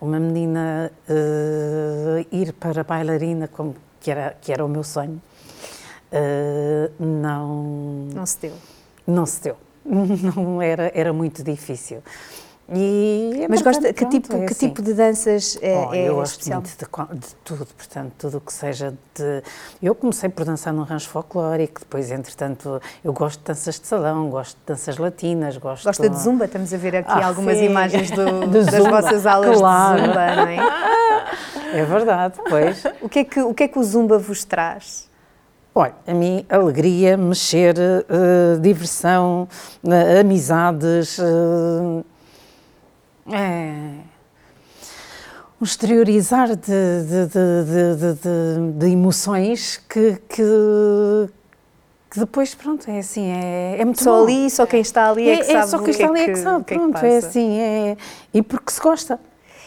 uma 0.00 0.18
menina 0.18 0.90
uh, 1.08 2.26
ir 2.32 2.54
para 2.54 2.82
bailarina, 2.82 3.46
como, 3.46 3.76
que, 4.00 4.10
era, 4.10 4.36
que 4.40 4.52
era 4.52 4.64
o 4.64 4.68
meu 4.68 4.82
sonho, 4.82 5.22
uh, 6.12 6.92
não... 7.04 8.08
Não 8.14 8.26
se 8.26 8.38
deu. 8.38 8.52
Não 9.06 9.26
se 9.26 9.42
deu. 9.42 9.56
Não 10.36 10.60
era, 10.60 10.92
era 10.94 11.12
muito 11.12 11.42
difícil. 11.42 12.02
E, 12.72 13.46
Mas 13.48 13.62
gosta, 13.62 13.92
que, 13.92 14.06
tipo, 14.06 14.36
é 14.36 14.46
que 14.46 14.52
assim. 14.52 14.68
tipo 14.68 14.80
de 14.80 14.94
danças 14.94 15.58
é, 15.60 15.74
oh, 15.88 15.92
é 15.92 16.08
Eu 16.08 16.14
gosto 16.14 16.32
especial? 16.32 16.60
muito 16.60 16.70
de, 16.70 17.18
de, 17.18 17.34
tudo, 17.42 17.66
portanto, 17.66 18.12
tudo 18.16 18.38
o 18.38 18.40
que 18.40 18.52
seja 18.52 18.94
de... 19.12 19.42
Eu 19.82 19.92
comecei 19.92 20.28
por 20.28 20.44
dançar 20.44 20.72
num 20.72 20.84
rancho 20.84 21.08
folclórico, 21.08 21.80
depois, 21.80 22.12
entretanto, 22.12 22.80
eu 23.02 23.12
gosto 23.12 23.40
de 23.40 23.46
danças 23.46 23.80
de 23.80 23.88
salão, 23.88 24.30
gosto 24.30 24.56
de 24.56 24.66
danças 24.66 24.98
latinas, 24.98 25.56
gosto... 25.56 25.84
Gosta 25.84 26.08
de 26.08 26.16
zumba? 26.16 26.44
Estamos 26.44 26.72
a 26.72 26.76
ver 26.76 26.94
aqui 26.94 27.10
ah, 27.10 27.26
algumas 27.26 27.58
sim. 27.58 27.64
imagens 27.64 28.08
do, 28.12 28.46
das 28.46 28.66
zumba. 28.66 29.02
vossas 29.02 29.26
aulas 29.26 29.58
claro. 29.58 30.00
de 30.00 30.06
zumba, 30.06 30.36
não 30.36 30.46
é? 30.46 30.58
É 31.72 31.84
verdade, 31.84 32.34
pois. 32.48 32.82
o, 33.00 33.08
que 33.08 33.20
é 33.20 33.24
que, 33.24 33.40
o 33.40 33.54
que 33.54 33.62
é 33.64 33.68
que 33.68 33.78
o 33.78 33.84
zumba 33.84 34.18
vos 34.18 34.44
traz? 34.44 35.09
Olha, 35.74 35.94
a 36.06 36.12
mim, 36.12 36.44
alegria, 36.48 37.16
mexer, 37.16 37.76
uh, 37.78 38.60
diversão, 38.60 39.48
uh, 39.84 40.20
amizades... 40.20 41.18
Uh, 41.18 42.04
é. 43.32 44.10
Um 45.60 45.64
exteriorizar 45.64 46.48
de, 46.48 46.56
de, 46.56 47.26
de, 48.14 48.72
de 48.78 48.86
emoções 48.86 49.76
que, 49.76 50.16
que, 50.26 50.42
que, 52.10 52.18
depois, 52.18 52.54
pronto, 52.54 52.90
é 52.90 52.98
assim, 52.98 53.30
é, 53.30 53.76
é 53.78 53.84
muito 53.84 54.02
Só 54.02 54.16
bom. 54.16 54.24
ali, 54.24 54.50
só 54.50 54.64
quem 54.64 54.80
está 54.80 55.10
ali 55.10 55.28
é, 55.28 55.34
é 55.34 55.36
que 55.36 55.44
sabe. 55.44 55.58
É 55.58 55.66
só 55.66 55.78
quem 55.78 55.90
está 55.90 56.08
ali 56.08 56.20
é 56.20 56.28
que, 56.28 56.36
sabe, 56.36 56.64
é 56.66 56.74
pronto, 56.74 56.96
é 56.96 57.16
assim, 57.18 57.58
é, 57.60 57.96
e 58.32 58.42
porque 58.42 58.72
se 58.72 58.80
gosta. 58.80 59.20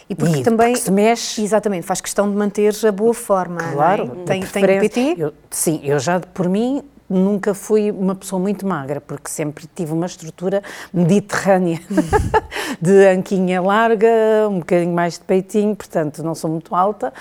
E 0.10 0.16
porque 0.16 0.40
e 0.40 0.44
também 0.44 0.74
porque 0.74 0.86
se 0.86 0.92
mexe. 0.92 1.44
Exatamente, 1.44 1.86
faz 1.86 2.02
questão 2.02 2.30
de 2.30 2.36
manter 2.36 2.74
a 2.86 2.92
boa 2.92 3.14
forma. 3.14 3.58
Claro, 3.58 4.18
é? 4.22 4.26
tem, 4.26 4.42
tem 4.42 4.66
PT? 4.66 5.16
Eu, 5.18 5.34
sim, 5.50 5.80
eu 5.84 6.00
já 6.00 6.20
por 6.20 6.50
mim 6.50 6.84
nunca 7.10 7.54
fui 7.54 7.92
uma 7.92 8.16
pessoa 8.16 8.40
muito 8.40 8.66
magra, 8.66 9.00
porque 9.00 9.30
sempre 9.30 9.68
tive 9.74 9.94
uma 9.94 10.06
estrutura 10.06 10.64
mediterrânea, 10.94 11.80
de 12.82 13.08
anquinha 13.08 13.62
larga, 13.62 14.08
um 14.50 14.60
bocadinho 14.60 14.94
mais 14.94 15.14
de 15.14 15.22
peitinho, 15.22 15.76
portanto 15.76 16.24
não 16.24 16.34
sou 16.34 16.50
muito 16.50 16.74
alta. 16.74 17.14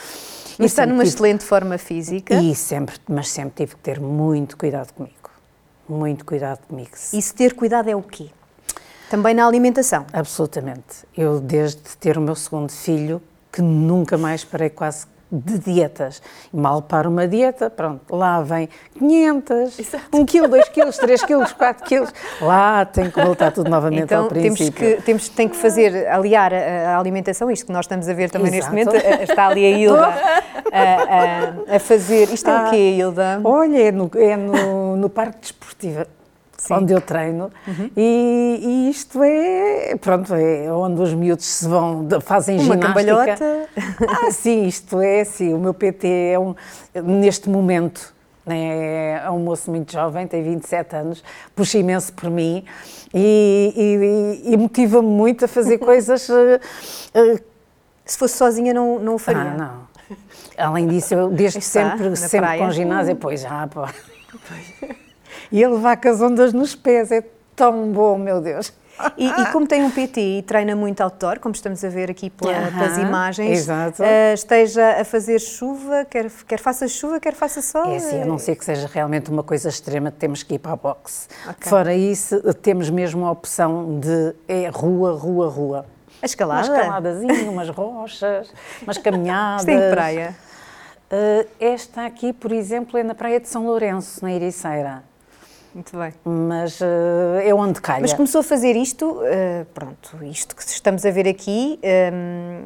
E 0.58 0.64
está 0.64 0.86
numa 0.86 1.02
tive... 1.02 1.14
excelente 1.14 1.44
forma 1.44 1.78
física. 1.78 2.34
E 2.34 2.54
sempre, 2.54 2.96
mas 3.08 3.28
sempre 3.28 3.54
tive 3.56 3.74
que 3.76 3.82
ter 3.82 4.00
muito 4.00 4.56
cuidado 4.56 4.92
comigo. 4.92 5.30
Muito 5.88 6.24
cuidado 6.24 6.60
comigo. 6.66 6.90
E 7.12 7.20
se 7.20 7.34
ter 7.34 7.54
cuidado 7.54 7.88
é 7.88 7.96
o 7.96 8.02
quê? 8.02 8.28
Também 9.12 9.34
na 9.34 9.46
alimentação? 9.46 10.06
Absolutamente. 10.10 11.06
Eu, 11.14 11.38
desde 11.38 11.82
ter 12.00 12.16
o 12.16 12.20
meu 12.22 12.34
segundo 12.34 12.72
filho, 12.72 13.20
que 13.52 13.60
nunca 13.60 14.16
mais 14.16 14.42
parei 14.42 14.70
quase 14.70 15.04
de 15.30 15.58
dietas. 15.58 16.22
Mal 16.50 16.80
para 16.80 17.06
uma 17.06 17.28
dieta, 17.28 17.68
pronto, 17.68 18.16
lá 18.16 18.40
vem 18.40 18.70
500, 18.98 19.78
Exato. 19.78 20.16
1 20.16 20.24
kg, 20.24 20.48
2 20.48 20.68
kg, 20.70 20.90
3 20.98 21.24
kg, 21.24 21.52
4 21.52 21.84
kg, 21.84 22.12
lá 22.40 22.86
tem 22.86 23.10
que 23.10 23.22
voltar 23.22 23.52
tudo 23.52 23.68
novamente 23.68 24.04
então, 24.04 24.22
ao 24.22 24.28
princípio. 24.30 24.72
Temos 24.72 24.96
que, 24.96 25.02
temos, 25.02 25.28
tem 25.28 25.46
que 25.46 25.56
fazer, 25.56 26.08
aliar 26.08 26.54
a, 26.54 26.94
a 26.94 26.98
alimentação, 26.98 27.50
isto 27.50 27.66
que 27.66 27.72
nós 27.72 27.84
estamos 27.84 28.08
a 28.08 28.14
ver 28.14 28.30
também 28.30 28.54
Exato. 28.54 28.74
neste 28.74 28.94
momento, 28.94 29.22
está 29.30 29.48
ali 29.48 29.66
a 29.66 29.70
Hilda 29.76 30.06
a, 30.72 31.74
a, 31.74 31.76
a 31.76 31.78
fazer, 31.78 32.30
isto 32.32 32.48
é 32.48 32.56
ah, 32.56 32.66
o 32.66 32.70
quê, 32.70 32.96
Hilda? 32.96 33.42
Olha, 33.44 33.88
é 33.88 33.92
no, 33.92 34.10
é 34.14 34.36
no, 34.38 34.96
no 34.96 35.10
Parque 35.10 35.40
Desportivo 35.40 36.06
Sim. 36.62 36.74
onde 36.74 36.92
eu 36.92 37.00
treino, 37.00 37.50
uhum. 37.66 37.90
e, 37.96 38.60
e, 38.62 38.90
isto 38.90 39.20
é, 39.20 39.96
pronto, 40.00 40.32
é 40.32 40.72
onde 40.72 41.02
os 41.02 41.12
miúdos 41.12 41.44
se 41.44 41.66
vão, 41.66 42.06
fazem 42.20 42.54
Uma 42.60 42.76
ginástica. 42.76 42.88
cambalhota. 42.88 43.68
Ah, 44.26 44.30
sim, 44.30 44.66
isto 44.66 45.00
é, 45.00 45.24
sim, 45.24 45.52
o 45.54 45.58
meu 45.58 45.74
PT 45.74 46.06
é 46.06 46.38
um, 46.38 46.54
neste 47.02 47.50
momento, 47.50 48.14
né, 48.46 49.24
é 49.24 49.30
um 49.30 49.40
moço 49.40 49.72
muito 49.72 49.90
jovem, 49.90 50.24
tem 50.28 50.40
27 50.40 50.94
anos, 50.94 51.24
puxa 51.56 51.78
imenso 51.78 52.12
por 52.12 52.30
mim 52.30 52.64
e, 53.12 54.42
e, 54.44 54.52
e 54.52 54.56
motiva-me 54.56 55.08
muito 55.08 55.44
a 55.44 55.48
fazer 55.48 55.78
coisas... 55.78 56.28
Uh, 56.28 57.42
se 58.04 58.18
fosse 58.18 58.36
sozinha 58.36 58.74
não, 58.74 58.98
não 58.98 59.14
o 59.14 59.18
faria? 59.18 59.42
Ah, 59.42 59.56
não. 59.56 60.16
Além 60.58 60.86
disso, 60.86 61.14
eu 61.14 61.28
desde 61.30 61.58
Está, 61.58 61.96
sempre, 61.96 62.16
sempre 62.16 62.38
praia. 62.38 62.58
com 62.60 62.70
ginásio, 62.70 63.16
pois 63.16 63.40
já, 63.40 63.66
pô. 63.66 63.82
Pois 64.48 65.01
e 65.52 65.62
ele 65.62 65.74
levar 65.74 65.96
com 65.96 66.08
as 66.08 66.20
ondas 66.20 66.52
nos 66.52 66.74
pés. 66.74 67.12
É 67.12 67.22
tão 67.54 67.92
bom, 67.92 68.18
meu 68.18 68.40
Deus. 68.40 68.72
E, 69.16 69.26
e, 69.26 69.46
como 69.52 69.66
tem 69.66 69.82
um 69.82 69.90
PT 69.90 70.20
e 70.20 70.42
treina 70.42 70.76
muito 70.76 71.00
outdoor, 71.00 71.40
como 71.40 71.54
estamos 71.54 71.82
a 71.84 71.88
ver 71.88 72.10
aqui 72.10 72.30
pela, 72.30 72.52
uh 72.52 72.56
-huh, 72.56 72.78
pelas 72.78 72.98
imagens, 72.98 73.66
uh, 73.66 74.34
esteja 74.34 75.00
a 75.00 75.04
fazer 75.04 75.40
chuva, 75.40 76.04
quer, 76.04 76.30
quer 76.46 76.58
faça 76.58 76.86
chuva, 76.86 77.18
quer 77.18 77.34
faça 77.34 77.62
sol? 77.62 77.92
É 77.92 77.96
assim, 77.96 78.22
a 78.22 78.24
não 78.24 78.38
ser 78.38 78.54
que 78.54 78.64
seja 78.64 78.88
realmente 78.92 79.30
uma 79.30 79.42
coisa 79.42 79.68
extrema, 79.68 80.10
temos 80.10 80.42
que 80.42 80.54
ir 80.54 80.58
para 80.58 80.72
a 80.72 80.76
boxe. 80.76 81.26
Okay. 81.42 81.70
Fora 81.70 81.94
isso, 81.94 82.40
temos 82.54 82.90
mesmo 82.90 83.26
a 83.26 83.30
opção 83.30 83.98
de 83.98 84.34
é 84.46 84.68
rua, 84.68 85.12
rua, 85.12 85.48
rua. 85.48 85.86
A 86.20 86.26
escalada? 86.26 86.68
Uma 86.68 86.76
escaladazinha, 86.76 87.50
umas 87.50 87.68
rochas, 87.70 88.52
umas 88.82 88.98
caminhadas. 88.98 89.64
Tem 89.64 89.90
praia? 89.90 90.36
Uh, 91.10 91.48
esta 91.58 92.06
aqui, 92.06 92.32
por 92.32 92.52
exemplo, 92.52 92.98
é 92.98 93.02
na 93.02 93.14
praia 93.14 93.40
de 93.40 93.48
São 93.48 93.66
Lourenço, 93.66 94.22
na 94.22 94.32
Ericeira. 94.32 95.02
Muito 95.74 95.96
bem. 95.96 96.12
Mas 96.24 96.80
uh, 96.80 97.40
é 97.42 97.54
onde 97.54 97.80
calha. 97.80 98.02
Mas 98.02 98.12
começou 98.12 98.40
a 98.40 98.44
fazer 98.44 98.76
isto, 98.76 99.06
uh, 99.06 99.64
pronto, 99.72 100.22
isto 100.22 100.54
que 100.54 100.62
estamos 100.62 101.04
a 101.06 101.10
ver 101.10 101.26
aqui, 101.26 101.78
um, 101.82 101.86
ehm, 101.86 102.64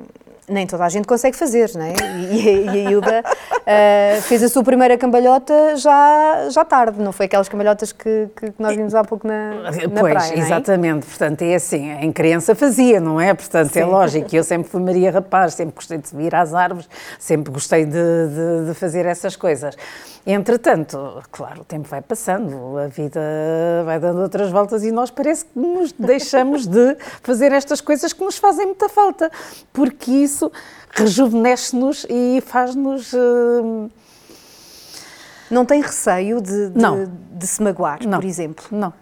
nem 0.48 0.66
toda 0.66 0.84
a 0.84 0.88
gente 0.88 1.06
consegue 1.06 1.36
fazer, 1.36 1.70
não 1.74 1.82
é? 1.82 1.94
E, 2.30 2.64
e 2.64 2.68
a 2.68 2.90
Hilda 2.90 3.24
uh, 3.26 4.22
fez 4.22 4.42
a 4.42 4.48
sua 4.48 4.62
primeira 4.62 4.96
cambalhota 4.96 5.76
já, 5.76 6.48
já 6.50 6.64
tarde, 6.64 7.02
não 7.02 7.12
foi 7.12 7.26
aquelas 7.26 7.48
cambalhotas 7.48 7.92
que, 7.92 8.28
que 8.36 8.52
nós 8.58 8.76
vimos 8.76 8.94
há 8.94 9.02
pouco 9.02 9.26
na, 9.26 9.70
na 9.90 10.00
pois, 10.00 10.12
praia, 10.14 10.34
é? 10.34 10.38
exatamente. 10.38 11.06
Portanto, 11.06 11.42
é 11.42 11.54
assim, 11.54 11.90
em 11.90 12.12
criança 12.12 12.54
fazia, 12.54 13.00
não 13.00 13.20
é? 13.20 13.34
Portanto, 13.34 13.70
é 13.70 13.72
Sim. 13.72 13.80
é 13.80 13.84
lógico. 13.86 14.34
Eu 14.34 14.44
sempre 14.44 14.68
fui 14.68 14.80
Maria 14.80 15.10
Rapaz, 15.10 15.54
sempre 15.54 15.74
gostei 15.74 15.98
de 15.98 16.08
subir 16.08 16.34
às 16.34 16.54
árvores, 16.54 16.88
sempre 17.18 17.52
gostei 17.52 17.84
de, 17.84 17.92
de, 17.92 18.68
de 18.68 18.74
fazer 18.74 19.06
essas 19.06 19.36
coisas. 19.36 19.76
Entretanto, 20.26 21.22
claro, 21.30 21.60
o 21.60 21.64
tempo 21.64 21.88
vai 21.88 22.02
passando, 22.02 22.76
a 22.78 22.88
vida 22.88 23.20
vai 23.84 24.00
dando 24.00 24.20
outras 24.20 24.50
voltas 24.50 24.82
e 24.82 24.90
nós 24.90 25.08
parece 25.08 25.44
que 25.44 25.56
nos 25.56 25.92
deixamos 25.92 26.66
de 26.66 26.96
fazer 27.22 27.52
estas 27.52 27.80
coisas 27.80 28.12
que 28.12 28.24
nos 28.24 28.36
fazem 28.36 28.66
muita 28.66 28.88
falta, 28.88 29.30
porque 29.72 30.10
isso 30.10 30.35
rejuvenesce-nos 30.90 32.06
e 32.08 32.42
faz-nos. 32.44 33.12
Uh... 33.12 33.90
Não 35.50 35.64
tem 35.64 35.80
receio 35.80 36.40
de, 36.40 36.70
de, 36.70 36.78
não. 36.78 37.10
de 37.32 37.46
se 37.46 37.62
magoar, 37.62 38.00
não. 38.06 38.18
por 38.18 38.26
exemplo? 38.26 38.64
Não. 38.70 38.92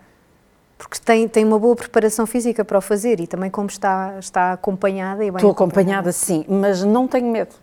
Porque 0.76 0.98
tem, 1.02 1.26
tem 1.26 1.44
uma 1.44 1.58
boa 1.58 1.74
preparação 1.74 2.26
física 2.26 2.64
para 2.64 2.76
o 2.76 2.80
fazer 2.80 3.20
e 3.20 3.26
também 3.26 3.50
como 3.50 3.68
está, 3.68 4.16
está 4.18 4.52
acompanhada 4.52 5.24
e 5.24 5.30
bem 5.30 5.36
Estou 5.36 5.50
acompanhada, 5.50 6.12
sim, 6.12 6.44
mas 6.48 6.82
não 6.84 7.08
tenho 7.08 7.30
medo. 7.30 7.54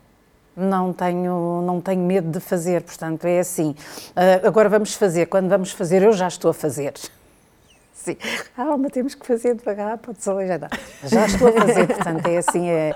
Não 0.55 0.91
tenho, 0.91 1.61
não 1.65 1.79
tenho 1.79 2.01
medo 2.01 2.29
de 2.29 2.39
fazer, 2.39 2.81
portanto, 2.81 3.25
é 3.25 3.39
assim. 3.39 3.75
Uh, 4.09 4.47
agora 4.47 4.67
vamos 4.67 4.95
fazer, 4.95 5.27
quando 5.27 5.49
vamos 5.49 5.71
fazer, 5.71 6.01
eu 6.01 6.11
já 6.13 6.27
estou 6.27 6.51
a 6.51 6.53
fazer. 6.53 6.93
Sim. 7.93 8.17
Calma, 8.55 8.89
temos 8.89 9.13
que 9.13 9.25
fazer 9.25 9.53
devagar, 9.53 9.95
pode 9.99 10.23
ser 10.23 10.47
já 10.47 10.59
Já 11.03 11.25
estou 11.27 11.49
a 11.49 11.51
fazer, 11.51 11.85
portanto, 11.85 12.25
é 12.25 12.37
assim, 12.37 12.67
é, 12.67 12.95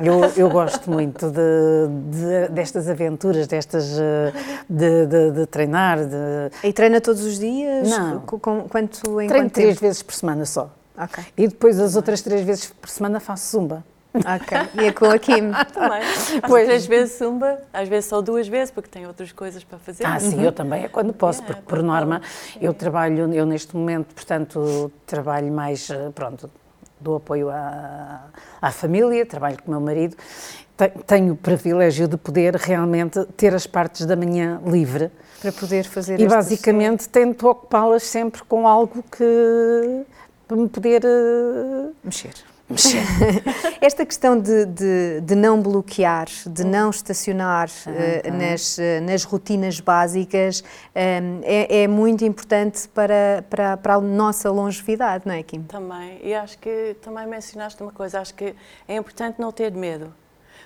eu, 0.00 0.24
eu 0.36 0.50
gosto 0.50 0.90
muito 0.90 1.30
de, 1.30 1.88
de, 2.10 2.52
destas 2.52 2.88
aventuras, 2.88 3.46
destas 3.46 3.98
ah, 3.98 4.32
de, 4.68 5.06
de, 5.06 5.30
de, 5.32 5.46
treinar. 5.46 5.98
De... 5.98 6.50
E 6.64 6.72
treina 6.72 7.00
todos 7.00 7.22
os 7.24 7.38
dias? 7.38 7.88
Não. 7.88 8.20
Com, 8.20 8.38
quanto, 8.68 9.20
em 9.20 9.28
Treino 9.28 9.50
três 9.50 9.78
vezes 9.78 10.02
por 10.02 10.14
semana 10.14 10.44
só. 10.44 10.70
Okay. 10.96 11.24
E 11.36 11.48
depois 11.48 11.78
as 11.78 11.94
outras 11.94 12.22
três 12.22 12.42
vezes 12.42 12.66
por 12.66 12.88
semana 12.88 13.20
faço 13.20 13.52
zumba. 13.52 13.84
Ok, 14.16 14.58
e 14.80 14.86
é 14.86 14.92
com 14.92 15.06
a 15.06 15.18
Kim. 15.18 15.52
também. 15.74 16.00
Pois. 16.46 16.64
Três 16.66 16.86
vezes 16.86 17.18
zumba, 17.18 17.58
às 17.72 17.88
vezes 17.88 18.06
só 18.06 18.22
duas 18.22 18.48
vezes, 18.48 18.70
porque 18.70 18.88
tem 18.88 19.06
outras 19.06 19.30
coisas 19.30 19.62
para 19.62 19.78
fazer. 19.78 20.06
Ah, 20.06 20.18
sim, 20.18 20.36
uhum. 20.36 20.44
eu 20.44 20.52
também, 20.52 20.84
é 20.84 20.88
quando 20.88 21.12
posso, 21.12 21.42
porque 21.42 21.60
por 21.62 21.82
norma 21.82 22.22
eu 22.60 22.72
trabalho, 22.72 23.32
eu 23.34 23.44
neste 23.44 23.76
momento, 23.76 24.14
portanto, 24.14 24.90
trabalho 25.04 25.52
mais, 25.52 25.90
eh, 25.90 26.10
pronto, 26.14 26.50
dou 27.00 27.16
apoio 27.16 27.50
à, 27.50 28.24
à 28.60 28.70
família, 28.70 29.24
trabalho 29.26 29.56
com 29.62 29.68
o 29.68 29.70
meu 29.72 29.80
marido, 29.80 30.16
tenho 31.06 31.34
o 31.34 31.36
privilégio 31.36 32.06
de 32.06 32.16
poder 32.16 32.54
realmente 32.56 33.24
ter 33.36 33.54
as 33.54 33.66
partes 33.66 34.04
da 34.04 34.14
manhã 34.14 34.60
livre. 34.66 35.10
Para 35.40 35.52
poder 35.52 35.84
fazer 35.84 36.20
E 36.20 36.26
basicamente 36.26 37.08
tento 37.08 37.48
ocupá-las 37.48 38.02
sempre 38.02 38.42
com 38.44 38.66
algo 38.66 39.02
que 39.10 40.04
para 40.46 40.56
me 40.56 40.68
poder 40.68 41.02
uh, 41.04 41.94
mexer 42.04 42.34
mexer. 42.68 43.02
Esta 43.80 44.04
questão 44.04 44.38
de, 44.38 44.66
de, 44.66 45.20
de, 45.20 45.34
não 45.34 45.60
bloquear, 45.60 46.26
de 46.46 46.64
não 46.64 46.90
estacionar 46.90 47.68
uh, 47.68 48.32
nas, 48.32 48.78
uh, 48.78 48.82
nas 49.02 49.24
rotinas 49.24 49.80
básicas, 49.80 50.62
um, 50.94 51.40
é, 51.42 51.82
é, 51.82 51.88
muito 51.88 52.24
importante 52.24 52.88
para, 52.88 53.44
para, 53.48 53.76
para 53.76 53.94
a 53.94 54.00
nossa 54.00 54.50
longevidade, 54.50 55.24
não 55.26 55.34
é, 55.34 55.42
Kim? 55.42 55.62
Também, 55.62 56.20
e 56.22 56.34
acho 56.34 56.58
que 56.58 56.96
também 57.00 57.26
mencionaste 57.26 57.82
uma 57.82 57.92
coisa, 57.92 58.20
acho 58.20 58.34
que 58.34 58.54
é 58.88 58.96
importante 58.96 59.40
não 59.40 59.52
ter 59.52 59.72
medo. 59.72 60.12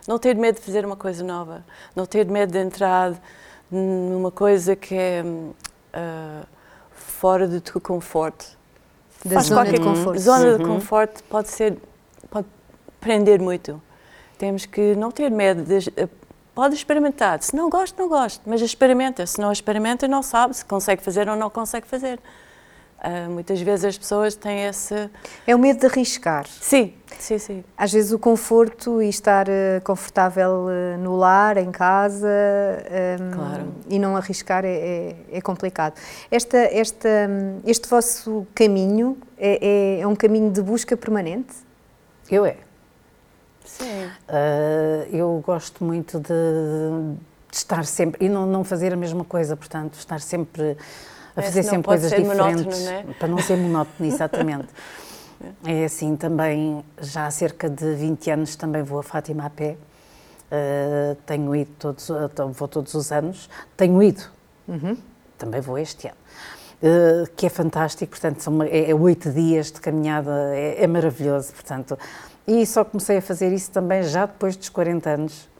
Não 0.09 0.19
ter 0.19 0.35
medo 0.35 0.59
de 0.59 0.63
fazer 0.63 0.85
uma 0.85 0.97
coisa 0.97 1.23
nova, 1.23 1.65
não 1.95 2.07
ter 2.07 2.27
medo 2.27 2.53
de 2.53 2.59
entrar 2.59 3.13
numa 3.71 4.31
coisa 4.31 4.75
que 4.75 4.95
é 4.95 5.23
uh, 5.23 6.47
fora 6.91 7.47
do 7.47 7.61
teu 7.61 7.81
conforto. 7.81 8.59
Da 9.25 9.35
Faz 9.35 9.47
zona 9.47 9.65
de 9.71 9.79
conforto. 9.79 10.19
Zona 10.19 10.47
uhum. 10.47 10.59
de 10.59 10.65
conforto 10.65 11.23
pode 11.25 11.51
ser 11.51 11.77
prender 13.01 13.41
muito. 13.41 13.81
Temos 14.39 14.67
que 14.67 14.95
não 14.95 15.11
ter 15.11 15.31
medo 15.31 15.63
de, 15.63 15.93
eh, 15.97 16.09
pode 16.55 16.75
experimentar. 16.75 17.43
Se 17.43 17.55
não 17.55 17.69
gosta, 17.71 18.01
não 18.01 18.09
gosta, 18.09 18.43
mas 18.47 18.61
experimenta. 18.61 19.27
Se 19.27 19.41
não 19.41 19.51
experimenta, 19.51 20.07
não 20.07 20.23
sabe 20.23 20.55
se 20.55 20.65
consegue 20.65 21.03
fazer 21.03 21.29
ou 21.29 21.37
não 21.37 21.51
consegue 21.51 21.87
fazer. 21.87 22.21
Uh, 23.03 23.31
muitas 23.31 23.59
vezes 23.63 23.87
as 23.87 23.99
pessoas 23.99 24.35
têm 24.35 24.67
esse. 24.67 25.09
É 25.47 25.55
o 25.55 25.59
medo 25.59 25.81
de 25.81 25.87
arriscar. 25.87 26.47
Sim, 26.47 26.93
sim, 27.19 27.39
sim. 27.39 27.65
Às 27.75 27.91
vezes 27.91 28.13
o 28.13 28.19
conforto 28.19 29.01
e 29.01 29.09
estar 29.09 29.49
uh, 29.49 29.81
confortável 29.83 30.67
uh, 30.67 30.99
no 30.99 31.17
lar, 31.17 31.57
em 31.57 31.71
casa, 31.71 32.29
um, 33.19 33.31
claro. 33.31 33.75
e 33.89 33.99
não 33.99 34.19
arriscar 34.19 34.67
é, 34.67 34.69
é, 34.69 35.17
é 35.33 35.41
complicado. 35.41 35.95
Esta, 36.31 36.59
esta, 36.59 37.09
este 37.65 37.89
vosso 37.89 38.47
caminho 38.55 39.17
é, 39.39 39.97
é, 39.99 40.01
é 40.01 40.07
um 40.07 40.15
caminho 40.15 40.51
de 40.51 40.61
busca 40.61 40.95
permanente? 40.95 41.55
Eu 42.31 42.45
é. 42.45 42.59
Sim. 43.65 44.07
Uh, 44.29 45.15
eu 45.15 45.43
gosto 45.45 45.85
muito 45.85 46.19
de, 46.19 46.29
de, 47.51 47.57
estar 47.57 47.85
sempre, 47.85 48.25
e 48.25 48.29
não, 48.29 48.47
não 48.47 48.65
fazer 48.65 48.93
a 48.93 48.97
mesma 48.97 49.25
coisa, 49.25 49.57
portanto, 49.57 49.95
estar 49.95 50.21
sempre 50.21 50.77
a 51.37 51.43
fazer 51.43 51.63
sempre 51.63 51.85
coisas 51.85 52.11
diferentes. 52.11 52.85
Não 52.85 52.93
é? 52.93 53.03
Para 53.19 53.29
não 53.29 53.39
ser 53.39 53.57
monótono, 53.57 54.09
exatamente. 54.09 54.69
é 55.65 55.85
assim, 55.85 56.17
também, 56.17 56.85
já 57.01 57.27
há 57.27 57.31
cerca 57.31 57.69
de 57.69 57.95
20 57.95 58.31
anos, 58.31 58.57
também 58.57 58.83
vou 58.83 58.99
a 58.99 59.03
Fátima 59.03 59.47
a 59.47 59.51
pé. 59.51 59.77
Uh, 60.51 61.15
tenho 61.27 61.55
ido 61.55 61.71
todos, 61.79 62.09
vou 62.53 62.69
todos 62.69 62.95
os 62.95 63.13
anos. 63.13 63.49
Tenho 63.77 64.03
ido, 64.03 64.23
uhum. 64.67 64.97
também 65.39 65.61
vou 65.61 65.79
este 65.79 66.09
ano. 66.09 66.17
Uh, 66.83 67.31
que 67.37 67.47
é 67.47 67.49
fantástico, 67.49 68.11
portanto, 68.11 68.41
são, 68.41 68.63
é, 68.63 68.91
é 68.91 68.95
oito 68.95 69.31
dias 69.31 69.71
de 69.71 69.81
caminhada, 69.81 70.31
é, 70.55 70.83
é, 70.83 70.87
maravilhoso, 70.87 71.53
portanto. 71.53 71.99
E 72.47 72.67
só 72.67 72.85
comecei 72.85 73.19
a 73.19 73.23
fazer 73.23 73.53
isso 73.53 73.71
também 73.71 74.03
já 74.03 74.27
depois 74.27 74.57
dos 74.57 74.69
40 74.69 75.11
anos. 75.11 75.51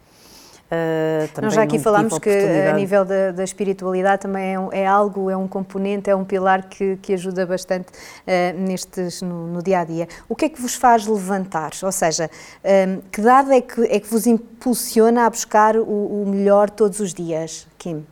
Uh, 0.71 1.43
Nós 1.43 1.55
já 1.55 1.63
aqui 1.65 1.81
falámos 1.81 2.17
que 2.21 2.31
a 2.31 2.73
nível 2.75 3.05
da, 3.05 3.33
da 3.33 3.43
espiritualidade 3.43 4.23
também 4.23 4.55
é, 4.55 4.83
é, 4.83 4.87
algo, 4.87 5.29
é 5.29 5.37
um 5.37 5.49
componente, 5.49 6.09
é 6.09 6.15
um 6.15 6.25
pilar 6.25 6.69
que, 6.69 6.97
que 6.99 7.13
ajuda 7.13 7.45
bastante 7.45 7.89
uh, 7.89 8.57
nestes, 8.57 9.21
no, 9.21 9.49
no, 9.49 9.63
dia 9.65 9.81
a 9.81 9.85
dia. 9.85 10.07
O 10.29 10.37
que 10.37 10.45
é 10.45 10.49
que 10.49 10.63
vos 10.63 10.77
faz 10.77 11.09
levantar? 11.09 11.73
Ou 11.83 11.91
seja, 11.91 12.31
um, 12.65 13.01
que 13.11 13.21
dado 13.21 13.53
é 13.53 13.61
que, 13.61 13.83
é 13.83 13.99
que 13.99 14.07
vos 14.07 14.29
impulsiona 14.29 15.27
a 15.27 15.31
buscar 15.31 15.77
o, 15.77 15.83
o 16.23 16.25
melhor 16.29 16.71
todos 16.71 17.01
os 17.01 17.13
dias, 17.13 17.67
Kim? 17.77 18.07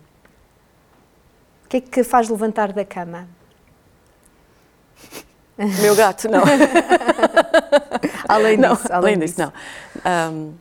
O 1.65 1.69
que 1.69 1.77
é 1.77 1.81
que 1.81 2.03
faz 2.03 2.29
levantar 2.29 2.73
da 2.73 2.85
cama? 2.85 3.29
Meu 5.59 5.97
gato, 5.97 6.29
não. 6.29 6.43
além 8.29 8.57
não, 8.57 8.75
disso, 8.75 8.87
além, 8.93 9.15
além 9.15 9.19
disso, 9.19 9.41
não. 9.41 9.53
Um, 10.33 10.55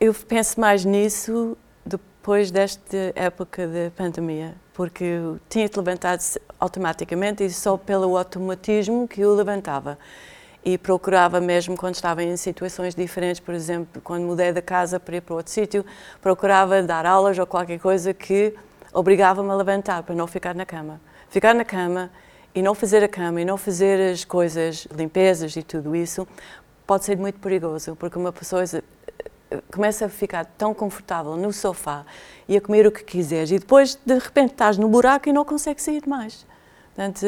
eu 0.00 0.12
penso 0.12 0.60
mais 0.60 0.84
nisso 0.84 1.56
depois 1.86 2.50
desta 2.50 3.12
época 3.14 3.68
de 3.68 3.90
pandemia, 3.90 4.54
porque 4.72 5.04
eu 5.04 5.38
tinha-te 5.48 5.76
levantado 5.76 6.20
automaticamente 6.58 7.44
e 7.44 7.50
só 7.50 7.76
pelo 7.76 8.16
automatismo 8.16 9.06
que 9.06 9.20
eu 9.20 9.34
levantava 9.34 9.96
e 10.64 10.76
procurava 10.76 11.40
mesmo 11.40 11.76
quando 11.76 11.94
estava 11.94 12.22
em 12.22 12.36
situações 12.36 12.94
diferentes, 12.94 13.38
por 13.38 13.54
exemplo, 13.54 14.00
quando 14.02 14.24
mudei 14.24 14.52
da 14.52 14.62
casa 14.62 14.98
para 14.98 15.16
ir 15.16 15.20
para 15.20 15.34
outro 15.36 15.52
sítio, 15.52 15.84
procurava 16.20 16.82
dar 16.82 17.04
aulas 17.04 17.38
ou 17.38 17.46
qualquer 17.46 17.78
coisa 17.78 18.14
que 18.14 18.54
obrigava-me 18.92 19.50
a 19.50 19.54
levantar 19.54 20.02
para 20.02 20.14
não 20.14 20.26
ficar 20.26 20.54
na 20.54 20.64
cama. 20.64 21.00
Ficar 21.28 21.54
na 21.54 21.64
cama 21.64 22.10
e 22.54 22.62
não 22.62 22.74
fazer 22.74 23.02
a 23.02 23.08
cama 23.08 23.40
e 23.40 23.44
não 23.44 23.56
fazer 23.56 24.12
as 24.12 24.24
coisas, 24.24 24.86
limpezas 24.94 25.56
e 25.56 25.62
tudo 25.62 25.94
isso, 25.96 26.26
pode 26.86 27.04
ser 27.04 27.16
muito 27.16 27.38
perigoso, 27.40 27.96
porque 27.96 28.18
uma 28.18 28.32
pessoa 28.32 28.62
eh, 28.62 29.58
começa 29.72 30.06
a 30.06 30.08
ficar 30.08 30.44
tão 30.44 30.72
confortável 30.72 31.36
no 31.36 31.52
sofá 31.52 32.04
e 32.48 32.56
a 32.56 32.60
comer 32.60 32.86
o 32.86 32.92
que 32.92 33.02
quiseres 33.02 33.50
e 33.50 33.58
depois 33.58 33.98
de 34.04 34.18
repente 34.18 34.52
estás 34.52 34.78
no 34.78 34.88
buraco 34.88 35.28
e 35.28 35.32
não 35.32 35.44
consegues 35.44 35.82
sair 35.82 36.06
mais. 36.06 36.46
Portanto, 36.94 37.26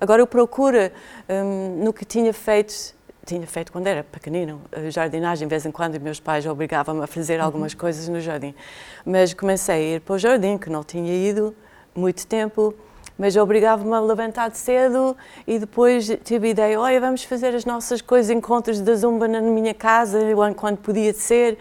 Agora 0.00 0.22
eu 0.22 0.26
procuro 0.26 0.78
um, 1.28 1.82
no 1.82 1.92
que 1.92 2.04
tinha 2.04 2.32
feito, 2.32 2.94
tinha 3.26 3.44
feito 3.46 3.72
quando 3.72 3.88
era 3.88 4.04
pequenino, 4.04 4.60
jardinagem, 4.90 5.48
de 5.48 5.50
vez 5.50 5.66
em 5.66 5.72
quando, 5.72 6.00
meus 6.00 6.20
pais 6.20 6.46
obrigavam-me 6.46 7.02
a 7.02 7.06
fazer 7.06 7.40
algumas 7.40 7.72
uhum. 7.72 7.80
coisas 7.80 8.08
no 8.08 8.20
jardim. 8.20 8.54
Mas 9.04 9.34
comecei 9.34 9.74
a 9.74 9.96
ir 9.96 10.00
para 10.00 10.14
o 10.14 10.18
jardim, 10.18 10.56
que 10.56 10.70
não 10.70 10.84
tinha 10.84 11.12
ido 11.12 11.54
muito 11.94 12.26
tempo, 12.28 12.72
mas 13.18 13.36
obrigava-me 13.36 13.92
a 13.92 14.00
levantar 14.00 14.48
de 14.48 14.56
cedo 14.56 15.16
e 15.46 15.58
depois 15.58 16.08
tive 16.24 16.48
a 16.48 16.50
ideia, 16.50 16.80
olha, 16.80 17.00
vamos 17.00 17.24
fazer 17.24 17.54
as 17.54 17.64
nossas 17.64 18.00
coisas, 18.00 18.30
encontros 18.30 18.80
da 18.80 18.94
Zumba 18.94 19.26
na 19.26 19.40
minha 19.40 19.74
casa, 19.74 20.20
quando 20.56 20.78
podia 20.78 21.12
ser, 21.12 21.58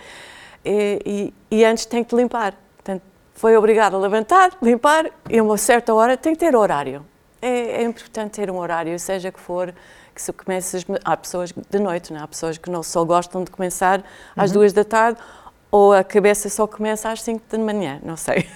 e, 0.63 1.33
e, 1.51 1.57
e 1.57 1.65
antes 1.65 1.85
tenho 1.85 2.05
que 2.05 2.15
limpar. 2.15 2.53
Portanto, 2.77 3.01
foi 3.33 3.57
obrigado 3.57 3.95
a 3.95 3.99
levantar, 3.99 4.51
limpar, 4.61 5.09
e 5.29 5.39
a 5.39 5.43
uma 5.43 5.57
certa 5.57 5.93
hora 5.93 6.15
tem 6.15 6.33
que 6.33 6.39
ter 6.39 6.55
horário 6.55 7.03
é, 7.41 7.81
é, 7.81 7.83
importante 7.83 8.31
ter 8.31 8.49
um 8.49 8.57
horário, 8.57 8.97
seja 8.99 9.31
que 9.31 9.39
for, 9.39 9.73
que 10.13 10.21
se 10.21 10.33
começas, 10.33 10.85
há 11.03 11.15
pessoas 11.15 11.51
de 11.51 11.79
noite, 11.79 12.11
não 12.11 12.19
é? 12.19 12.23
há 12.23 12.27
pessoas 12.27 12.57
que 12.57 12.69
não 12.69 12.81
só 12.81 13.03
gostam 13.03 13.43
de 13.43 13.51
começar 13.51 14.03
às 14.35 14.49
uhum. 14.49 14.57
duas 14.57 14.73
da 14.73 14.83
tarde 14.83 15.19
ou 15.69 15.93
a 15.93 16.03
cabeça 16.03 16.47
só 16.49 16.65
começa 16.65 17.09
às 17.09 17.21
5 17.21 17.43
da 17.49 17.57
manhã, 17.57 17.99
não 18.03 18.15
sei. 18.15 18.47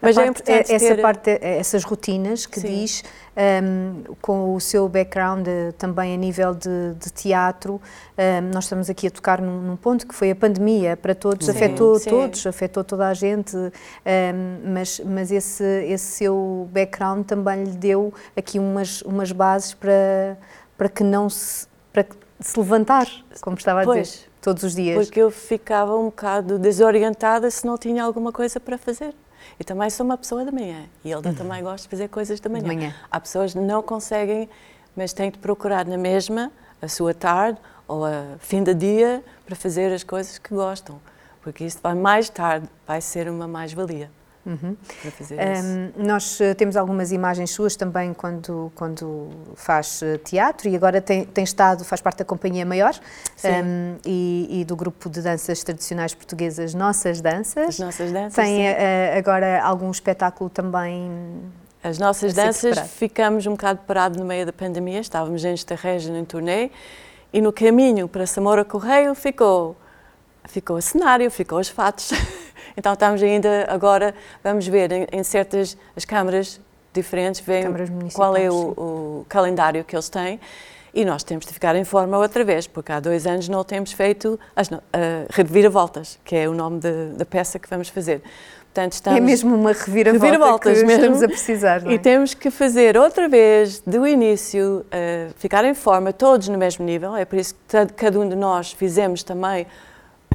Mas 0.00 0.16
é 0.16 0.24
parte, 0.24 0.50
é 0.50 0.60
importante 0.60 0.72
essa 0.72 0.94
ter... 0.94 1.02
parte, 1.02 1.38
essas 1.40 1.84
rotinas 1.84 2.46
que 2.46 2.60
Sim. 2.60 2.68
diz, 2.68 3.04
um, 3.36 4.14
com 4.22 4.54
o 4.54 4.60
seu 4.60 4.88
background 4.88 5.46
uh, 5.48 5.72
também 5.72 6.14
a 6.14 6.16
nível 6.16 6.54
de, 6.54 6.94
de 6.94 7.10
teatro, 7.10 7.80
um, 8.16 8.50
nós 8.54 8.64
estamos 8.64 8.88
aqui 8.88 9.08
a 9.08 9.10
tocar 9.10 9.40
num, 9.40 9.60
num, 9.60 9.76
ponto 9.76 10.06
que 10.06 10.14
foi 10.14 10.30
a 10.30 10.36
pandemia 10.36 10.96
para 10.96 11.14
todos, 11.14 11.46
Sim. 11.46 11.52
afetou 11.52 11.98
Sim. 11.98 12.10
todos, 12.10 12.46
afetou 12.46 12.84
toda 12.84 13.08
a 13.08 13.14
gente, 13.14 13.56
um, 13.56 14.72
mas, 14.72 15.00
mas 15.04 15.32
esse, 15.32 15.64
esse 15.64 16.04
seu 16.04 16.68
background 16.72 17.26
também 17.26 17.64
lhe 17.64 17.72
deu 17.72 18.14
aqui 18.36 18.60
umas, 18.60 19.02
umas 19.02 19.32
bases 19.32 19.74
para, 19.74 20.38
para 20.78 20.88
que 20.88 21.02
não 21.02 21.28
se, 21.28 21.66
para 21.92 22.06
se 22.38 22.56
levantar, 22.56 23.08
como 23.40 23.56
estava 23.56 23.82
a 23.82 23.84
pois. 23.84 24.08
dizer 24.08 24.29
todos 24.40 24.62
os 24.62 24.74
dias? 24.74 24.96
Porque 24.96 25.20
eu 25.20 25.30
ficava 25.30 25.96
um 25.96 26.06
bocado 26.06 26.58
desorientada 26.58 27.50
se 27.50 27.66
não 27.66 27.76
tinha 27.76 28.02
alguma 28.02 28.32
coisa 28.32 28.58
para 28.58 28.78
fazer. 28.78 29.14
E 29.58 29.64
também 29.64 29.88
sou 29.90 30.04
uma 30.04 30.16
pessoa 30.16 30.44
da 30.44 30.52
manhã 30.52 30.84
e 31.04 31.10
ele 31.10 31.26
uhum. 31.26 31.34
também 31.34 31.62
gosta 31.62 31.86
de 31.86 31.88
fazer 31.88 32.08
coisas 32.08 32.40
da 32.40 32.48
manhã. 32.48 32.66
manhã. 32.66 32.94
Há 33.10 33.20
pessoas 33.20 33.52
que 33.52 33.58
não 33.58 33.82
conseguem, 33.82 34.48
mas 34.94 35.12
têm 35.12 35.30
de 35.30 35.38
procurar 35.38 35.84
na 35.86 35.96
mesma 35.96 36.52
a 36.80 36.88
sua 36.88 37.14
tarde 37.14 37.58
ou 37.86 38.04
a 38.04 38.36
fim 38.38 38.62
de 38.62 38.74
dia 38.74 39.22
para 39.44 39.56
fazer 39.56 39.92
as 39.92 40.04
coisas 40.04 40.38
que 40.38 40.54
gostam, 40.54 41.00
porque 41.42 41.64
isso 41.64 41.78
vai 41.82 41.94
mais 41.94 42.28
tarde 42.28 42.68
vai 42.86 43.00
ser 43.00 43.28
uma 43.28 43.48
mais-valia. 43.48 44.10
Uhum. 44.44 44.74
Um, 45.32 46.06
nós 46.06 46.40
eh, 46.40 46.54
temos 46.54 46.74
algumas 46.74 47.12
imagens 47.12 47.50
suas 47.50 47.76
também 47.76 48.14
quando, 48.14 48.72
quando 48.74 49.28
faz 49.54 50.02
eh, 50.02 50.16
teatro 50.16 50.66
e 50.66 50.74
agora 50.74 50.98
tem, 50.98 51.26
tem 51.26 51.44
estado, 51.44 51.84
faz 51.84 52.00
parte 52.00 52.18
da 52.18 52.24
Companhia 52.24 52.64
Maior 52.64 52.98
um, 53.44 53.96
e, 54.04 54.60
e, 54.60 54.64
do 54.64 54.74
grupo 54.74 55.10
de 55.10 55.20
danças 55.20 55.62
tradicionais 55.62 56.14
portuguesas 56.14 56.72
Nossas 56.72 57.20
Danças. 57.20 57.68
As 57.68 57.78
Nossas 57.78 58.12
Danças. 58.12 58.34
Tem 58.34 58.66
uh, 58.66 59.18
agora 59.18 59.62
algum 59.62 59.90
espetáculo 59.90 60.48
também. 60.48 61.10
As 61.82 61.98
nossas 61.98 62.34
danças 62.34 62.78
ficamos 62.92 63.46
um 63.46 63.52
bocado 63.52 63.80
parados 63.86 64.18
no 64.18 64.24
meio 64.24 64.44
da 64.44 64.52
pandemia, 64.52 65.00
estávamos 65.00 65.44
em 65.44 65.54
Estarreja 65.54 66.10
em 66.16 66.24
turnê 66.24 66.70
e 67.32 67.40
no 67.40 67.52
caminho 67.52 68.08
para 68.08 68.26
Samora 68.26 68.64
Correio 68.64 69.14
ficou, 69.14 69.76
ficou 70.46 70.76
o 70.76 70.82
cenário, 70.82 71.30
ficou 71.30 71.58
os 71.58 71.68
fatos. 71.68 72.10
Então 72.76 72.92
estamos 72.92 73.22
ainda 73.22 73.66
agora, 73.68 74.14
vamos 74.42 74.66
ver 74.66 74.92
em, 74.92 75.06
em 75.12 75.22
certas 75.22 75.76
as 75.96 76.04
câmaras 76.04 76.60
diferentes, 76.92 77.42
qual 78.12 78.36
é 78.36 78.50
o, 78.50 78.54
o, 78.54 79.26
calendário 79.28 79.84
que 79.84 79.94
eles 79.94 80.08
têm 80.08 80.40
e 80.92 81.04
nós 81.04 81.22
temos 81.22 81.46
de 81.46 81.52
ficar 81.52 81.76
em 81.76 81.84
forma 81.84 82.18
outra 82.18 82.42
vez, 82.42 82.66
porque 82.66 82.90
há 82.90 82.98
dois 82.98 83.26
anos 83.26 83.48
não 83.48 83.62
temos 83.62 83.92
feito 83.92 84.38
as 84.56 84.68
uh, 84.68 84.80
Reviravoltas, 85.30 86.18
que 86.24 86.34
é 86.34 86.48
o 86.48 86.54
nome 86.54 86.80
de, 86.80 87.12
da 87.16 87.24
peça 87.24 87.58
que 87.58 87.68
vamos 87.68 87.88
fazer. 87.88 88.22
Portanto, 88.72 88.92
estamos, 88.92 89.18
é 89.18 89.20
mesmo 89.20 89.54
uma 89.54 89.72
reviravolta, 89.72 90.24
reviravoltas 90.24 90.78
que 90.78 90.84
mesmo, 90.84 91.02
estamos 91.02 91.22
a 91.24 91.28
precisar. 91.28 91.86
É? 91.86 91.92
E 91.92 91.98
temos 91.98 92.34
que 92.34 92.50
fazer 92.52 92.96
outra 92.96 93.28
vez, 93.28 93.80
do 93.84 94.06
início, 94.06 94.84
uh, 94.86 95.32
ficar 95.36 95.64
em 95.64 95.74
forma, 95.74 96.12
todos 96.12 96.48
no 96.48 96.56
mesmo 96.56 96.84
nível. 96.84 97.16
É 97.16 97.24
por 97.24 97.36
isso 97.36 97.54
que 97.54 97.86
cada 97.94 98.18
um 98.18 98.28
de 98.28 98.36
nós 98.36 98.72
fizemos 98.72 99.24
também, 99.24 99.66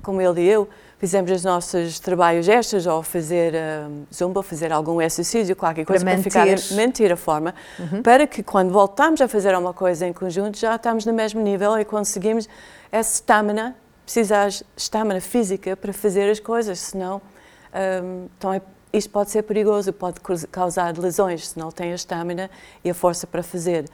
como 0.04 0.22
ele 0.22 0.42
e 0.42 0.50
eu, 0.50 0.68
fizemos 0.98 1.30
os 1.32 1.44
nossos 1.44 2.00
trabalhos 2.00 2.48
extras, 2.48 2.86
ou 2.86 3.04
fazer 3.04 3.54
uh, 3.54 4.06
zumba, 4.14 4.42
fazer 4.42 4.72
algum 4.72 5.02
exercício, 5.02 5.56
qualquer 5.56 5.86
coisa, 5.86 6.04
para, 6.04 6.14
para 6.14 6.24
ficar 6.24 6.46
mentir 6.76 7.12
a 7.12 7.18
forma, 7.18 7.54
uhum. 7.80 8.02
para 8.02 8.26
que 8.26 8.42
quando 8.42 8.72
voltamos 8.72 9.22
a 9.22 9.28
fazer 9.28 9.54
alguma 9.54 9.74
coisa 9.74 10.08
em 10.08 10.14
conjunto, 10.14 10.58
já 10.58 10.76
estamos 10.76 11.06
no 11.06 11.14
mesmo 11.14 11.42
nível 11.42 11.78
e 11.80 11.86
conseguimos 11.86 12.48
essa 12.92 13.16
estamina, 13.16 13.76
precisar 14.04 14.50
estamina 14.76 15.20
física 15.20 15.76
para 15.76 15.92
fazer 15.92 16.30
as 16.30 16.40
coisas, 16.40 16.80
senão 16.80 17.22
um, 18.04 18.28
então 18.38 18.54
é, 18.54 18.62
isto 18.94 19.10
pode 19.10 19.30
ser 19.30 19.44
perigoso, 19.44 19.92
pode 19.92 20.22
causar 20.50 20.98
lesões 20.98 21.50
se 21.50 21.60
não 21.60 21.70
tem 21.70 21.92
a 21.92 21.96
estamina 21.96 22.50
e 22.84 22.90
a 22.90 22.94
força 22.94 23.28
para 23.28 23.44
fazer. 23.44 23.86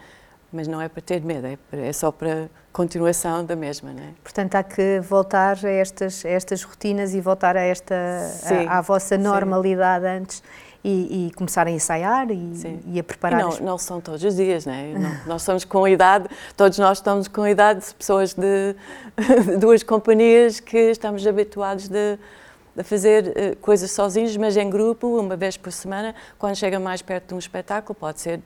Mas 0.51 0.67
não 0.67 0.81
é 0.81 0.89
para 0.89 1.01
ter 1.01 1.21
medo, 1.21 1.47
é, 1.47 1.57
é 1.71 1.93
só 1.93 2.11
para 2.11 2.49
continuação 2.73 3.45
da 3.45 3.55
mesma, 3.55 3.93
não 3.93 4.03
é? 4.03 4.09
Portanto, 4.23 4.55
há 4.55 4.63
que 4.63 4.99
voltar 4.99 5.57
a 5.63 5.69
estas, 5.69 6.25
a 6.25 6.29
estas 6.29 6.63
rotinas 6.63 7.13
e 7.13 7.21
voltar 7.21 7.55
a 7.55 7.61
esta, 7.61 7.95
a, 8.67 8.77
à 8.77 8.81
vossa 8.81 9.17
normalidade 9.17 10.05
sim. 10.05 10.11
antes 10.11 10.43
e, 10.83 11.27
e, 11.27 11.31
começar 11.33 11.67
a 11.67 11.71
ensaiar 11.71 12.31
e, 12.31 12.81
e 12.87 12.99
a 12.99 13.03
preparar. 13.03 13.39
E 13.39 13.43
não, 13.43 13.57
não 13.59 13.77
são 13.77 14.01
todos 14.01 14.23
os 14.23 14.35
dias, 14.35 14.65
né? 14.65 14.93
Não, 14.97 15.27
nós 15.27 15.43
somos 15.43 15.63
com 15.63 15.87
idade, 15.87 16.27
todos 16.57 16.77
nós 16.79 16.97
estamos 16.97 17.27
com 17.27 17.47
idade 17.47 17.85
de 17.85 17.93
pessoas 17.93 18.33
de, 18.33 18.75
de 19.45 19.57
duas 19.61 19.83
companhias 19.83 20.59
que 20.59 20.77
estamos 20.77 21.25
habituados 21.25 21.87
de 21.87 22.17
a 22.77 22.83
fazer 22.83 23.27
uh, 23.27 23.55
coisas 23.57 23.91
sozinhos, 23.91 24.35
mas 24.37 24.55
em 24.55 24.69
grupo, 24.69 25.19
uma 25.19 25.35
vez 25.35 25.57
por 25.57 25.71
semana. 25.71 26.15
Quando 26.39 26.55
chega 26.55 26.79
mais 26.79 27.01
perto 27.01 27.29
de 27.29 27.33
um 27.33 27.37
espetáculo, 27.37 27.93
pode 27.93 28.21
ser 28.21 28.39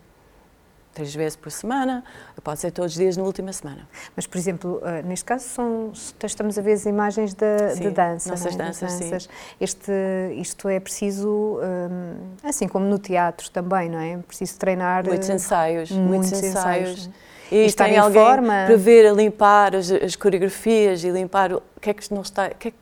três 0.96 1.14
vezes 1.14 1.36
por 1.36 1.52
semana, 1.52 2.04
pode 2.42 2.60
ser 2.60 2.72
todos 2.72 2.94
os 2.94 2.98
dias 2.98 3.18
na 3.18 3.24
última 3.24 3.52
semana. 3.52 3.88
Mas, 4.16 4.26
por 4.26 4.38
exemplo, 4.38 4.82
uh, 4.82 5.06
neste 5.06 5.26
caso, 5.26 5.46
são, 5.46 5.92
estamos 6.24 6.58
a 6.58 6.62
ver 6.62 6.74
as 6.74 6.86
imagens 6.86 7.34
de, 7.34 7.76
sim, 7.76 7.82
de 7.82 7.90
dança. 7.92 8.30
Nossas 8.30 8.56
é? 8.56 8.58
danças, 8.58 9.00
danças. 9.00 9.24
Sim. 9.24 9.30
Este, 9.60 9.92
isto 10.38 10.70
é 10.70 10.80
preciso, 10.80 11.60
um, 11.60 12.48
assim 12.48 12.68
como 12.68 12.86
no 12.86 12.98
teatro 12.98 13.52
também, 13.52 13.90
não 13.90 14.00
é? 14.00 14.18
Preciso 14.18 14.58
treinar. 14.58 15.06
Muitos 15.06 15.30
ensaios, 15.30 15.92
muitos, 15.92 16.32
muitos 16.32 16.32
ensaios. 16.32 16.92
ensaios. 16.92 17.10
E, 17.52 17.58
e 17.58 17.66
estar 17.66 17.86
tem 17.86 17.98
alguém 17.98 18.24
forma. 18.24 18.64
para 18.66 18.78
ver 18.78 19.06
a 19.08 19.14
limpar 19.14 19.76
as, 19.76 19.92
as, 19.92 20.16
coreografias 20.16 21.04
e 21.04 21.12
limpar 21.12 21.54
o 21.54 21.62
que 21.80 21.92
é 21.92 21.94
que 21.94 22.12
não 22.12 22.22
está, 22.22 22.50
que 22.50 22.70
é 22.70 22.72
que 22.72 22.78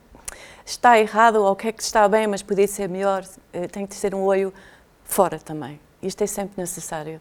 está 0.65 0.97
errado 0.97 1.37
ou 1.37 1.51
o 1.51 1.55
que 1.55 1.67
é 1.67 1.71
que 1.71 1.83
está 1.83 2.07
bem, 2.07 2.27
mas 2.27 2.41
podia 2.41 2.67
ser 2.67 2.87
melhor, 2.87 3.25
eh, 3.51 3.67
tem 3.67 3.85
que 3.85 3.93
ser 3.93 4.15
um 4.15 4.23
olho 4.23 4.53
fora 5.03 5.37
também. 5.37 5.79
Isto 6.01 6.23
é 6.23 6.27
sempre 6.27 6.53
necessário. 6.57 7.19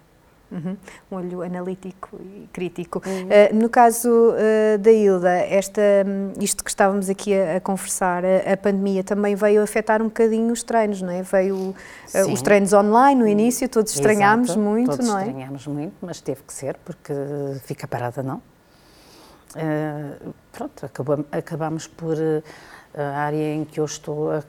Uhum. 0.52 0.76
Um 1.10 1.16
olho 1.16 1.42
analítico 1.42 2.20
e 2.20 2.46
crítico. 2.52 3.02
Uhum. 3.06 3.24
Uh, 3.24 3.62
no 3.62 3.70
caso 3.70 4.08
uh, 4.08 4.78
da 4.78 4.92
Hilda, 4.92 5.30
esta, 5.30 5.80
hum, 6.06 6.32
isto 6.38 6.62
que 6.62 6.68
estávamos 6.68 7.08
aqui 7.08 7.34
a, 7.34 7.56
a 7.56 7.60
conversar, 7.60 8.22
a, 8.22 8.52
a, 8.52 8.56
pandemia 8.58 9.02
também 9.02 9.34
veio 9.34 9.62
afetar 9.62 10.02
um 10.02 10.06
bocadinho 10.06 10.52
os 10.52 10.62
treinos, 10.62 11.00
não 11.00 11.10
é? 11.10 11.22
Veio 11.22 11.56
uh, 11.56 12.32
os 12.32 12.42
treinos 12.42 12.74
online 12.74 13.18
no 13.18 13.26
início, 13.26 13.66
todos 13.66 13.94
estranhámos 13.94 14.50
Exato. 14.50 14.60
muito, 14.60 14.90
todos 14.90 15.08
não 15.08 15.18
é? 15.18 15.26
estranhámos 15.26 15.66
muito, 15.66 15.94
mas 16.02 16.20
teve 16.20 16.42
que 16.42 16.52
ser, 16.52 16.76
porque 16.84 17.14
fica 17.64 17.88
parada 17.88 18.22
não. 18.22 18.42
pronto, 20.52 20.84
acabamos, 20.84 21.26
acabamos 21.32 21.86
por 21.86 22.16
a 22.94 23.20
área 23.20 23.54
em 23.54 23.64
que 23.64 23.80
eu 23.80 23.86
estou 23.86 24.30
a, 24.32 24.42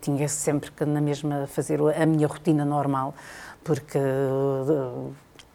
tinha 0.00 0.28
sempre 0.28 0.70
que 0.70 0.84
na 0.84 1.00
mesma 1.00 1.46
fazer 1.46 1.80
a 1.80 2.06
minha 2.06 2.26
rotina 2.26 2.64
normal, 2.64 3.14
porque 3.62 3.98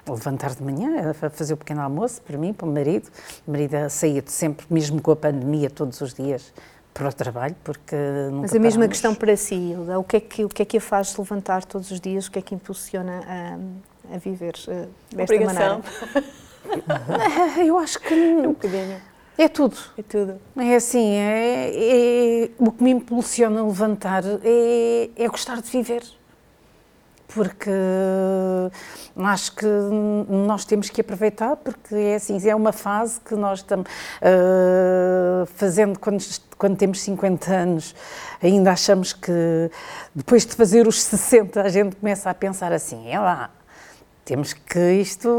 levantar 0.07 0.55
de 0.55 0.63
manhã, 0.63 1.13
fazer 1.13 1.53
o 1.53 1.57
pequeno 1.57 1.81
almoço 1.81 2.21
para 2.21 2.37
mim, 2.37 2.53
para 2.53 2.67
o 2.67 2.71
marido. 2.71 3.09
O 3.45 3.51
marido 3.51 3.89
saía 3.89 4.21
de 4.21 4.31
sempre, 4.31 4.65
mesmo 4.69 5.01
com 5.01 5.11
a 5.11 5.15
pandemia, 5.15 5.69
todos 5.69 5.99
os 6.01 6.13
dias 6.13 6.53
para 6.93 7.09
o 7.09 7.13
trabalho, 7.13 7.55
porque 7.63 7.95
nunca 8.31 8.41
Mas 8.41 8.55
a 8.55 8.59
mesma 8.59 8.79
paramos. 8.79 8.87
questão 8.87 9.13
para 9.13 9.37
si, 9.37 9.53
Hilda, 9.53 9.99
o 9.99 10.03
que, 10.03 10.17
é 10.17 10.19
que, 10.19 10.45
o 10.45 10.49
que 10.49 10.61
é 10.63 10.65
que 10.65 10.77
a 10.77 10.81
faz 10.81 11.15
levantar 11.15 11.63
todos 11.63 11.91
os 11.91 11.99
dias, 11.99 12.25
o 12.25 12.31
que 12.31 12.39
é 12.39 12.41
que 12.41 12.55
impulsiona 12.55 13.21
a, 13.27 14.15
a 14.15 14.17
viver 14.17 14.55
uh, 14.67 14.87
desta 15.15 15.35
Obrigação. 15.35 15.83
maneira? 16.13 17.61
Eu 17.63 17.77
acho 17.77 17.99
que... 17.99 18.13
Um 18.15 18.53
bocadinho. 18.53 18.99
É 19.37 19.47
tudo. 19.47 19.77
É 19.97 20.01
tudo. 20.01 20.41
É 20.57 20.75
assim, 20.75 21.13
é, 21.13 21.71
é, 21.75 22.49
o 22.57 22.71
que 22.71 22.83
me 22.83 22.89
impulsiona 22.89 23.61
a 23.61 23.63
levantar 23.63 24.23
é, 24.43 25.09
é 25.15 25.27
gostar 25.27 25.61
de 25.61 25.69
viver. 25.69 26.03
Porque 27.27 27.69
acho 29.15 29.51
que 29.53 29.65
nós 29.65 30.65
temos 30.65 30.89
que 30.89 31.01
aproveitar, 31.01 31.55
porque 31.57 31.93
é 31.93 32.15
assim, 32.15 32.39
é 32.49 32.55
uma 32.55 32.71
fase 32.71 33.19
que 33.19 33.35
nós 33.35 33.59
estamos 33.59 33.87
uh, 34.21 35.45
fazendo 35.45 35.99
quando, 35.99 36.23
quando 36.57 36.77
temos 36.77 37.01
50 37.01 37.53
anos, 37.53 37.93
ainda 38.41 38.71
achamos 38.71 39.11
que 39.11 39.69
depois 40.15 40.45
de 40.45 40.55
fazer 40.55 40.87
os 40.87 41.03
60 41.03 41.61
a 41.61 41.69
gente 41.69 41.97
começa 41.97 42.29
a 42.29 42.33
pensar 42.33 42.71
assim, 42.71 43.09
é 43.09 43.19
lá, 43.19 43.51
temos 44.27 44.51
que 44.51 44.91
isto 44.95 45.29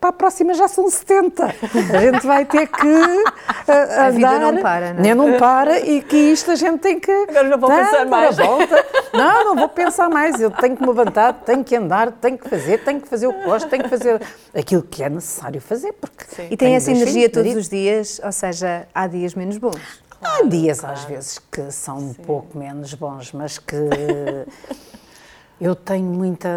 para 0.00 0.10
a 0.10 0.12
próxima 0.12 0.52
já 0.52 0.66
são 0.66 0.90
70. 0.90 1.44
A 1.44 2.00
gente 2.00 2.26
vai 2.26 2.44
ter 2.44 2.66
que 2.66 2.88
andar. 3.70 4.06
A 4.06 4.10
vida 4.10 4.38
não 4.40 4.60
para, 4.60 4.92
não 4.94 5.04
é? 5.04 5.14
Não 5.14 5.38
para 5.38 5.78
e 5.78 6.02
que 6.02 6.16
isto 6.16 6.50
a 6.50 6.56
gente 6.56 6.80
tem 6.80 6.98
que. 6.98 7.12
Agora 7.12 7.48
não 7.48 7.56
vou 7.56 7.70
pensar 7.70 8.04
mais. 8.04 8.36
Volta. 8.36 8.84
Não, 9.12 9.44
não 9.44 9.54
vou 9.54 9.68
pensar 9.68 10.10
mais. 10.10 10.40
Eu 10.40 10.50
tenho 10.50 10.76
que 10.76 10.82
me 10.82 10.88
levantar, 10.88 11.34
tenho 11.44 11.62
que 11.62 11.76
andar, 11.76 12.10
tenho 12.10 12.36
que 12.36 12.48
fazer, 12.48 12.82
tenho 12.82 13.00
que 13.00 13.06
fazer 13.06 13.28
o 13.28 13.32
que 13.32 13.44
gosto, 13.44 13.68
tenho 13.68 13.84
que 13.84 13.88
fazer 13.88 14.20
aquilo 14.52 14.82
que 14.82 15.00
é 15.00 15.08
necessário 15.08 15.60
fazer. 15.60 15.92
Porque 15.92 16.24
Sim. 16.34 16.48
E 16.50 16.56
tem 16.56 16.74
essa 16.74 16.90
energia 16.90 17.30
todos 17.30 17.54
os 17.54 17.68
dias, 17.68 18.20
ou 18.24 18.32
seja, 18.32 18.88
há 18.92 19.06
dias 19.06 19.36
menos 19.36 19.56
bons. 19.56 20.02
Claro, 20.18 20.46
há 20.46 20.48
dias 20.48 20.80
claro. 20.80 20.96
às 20.96 21.04
vezes 21.04 21.38
que 21.38 21.70
são 21.70 22.00
Sim. 22.00 22.06
um 22.06 22.14
pouco 22.14 22.58
menos 22.58 22.92
bons, 22.94 23.30
mas 23.30 23.56
que 23.56 23.76
eu 25.60 25.76
tenho 25.76 26.06
muita. 26.06 26.48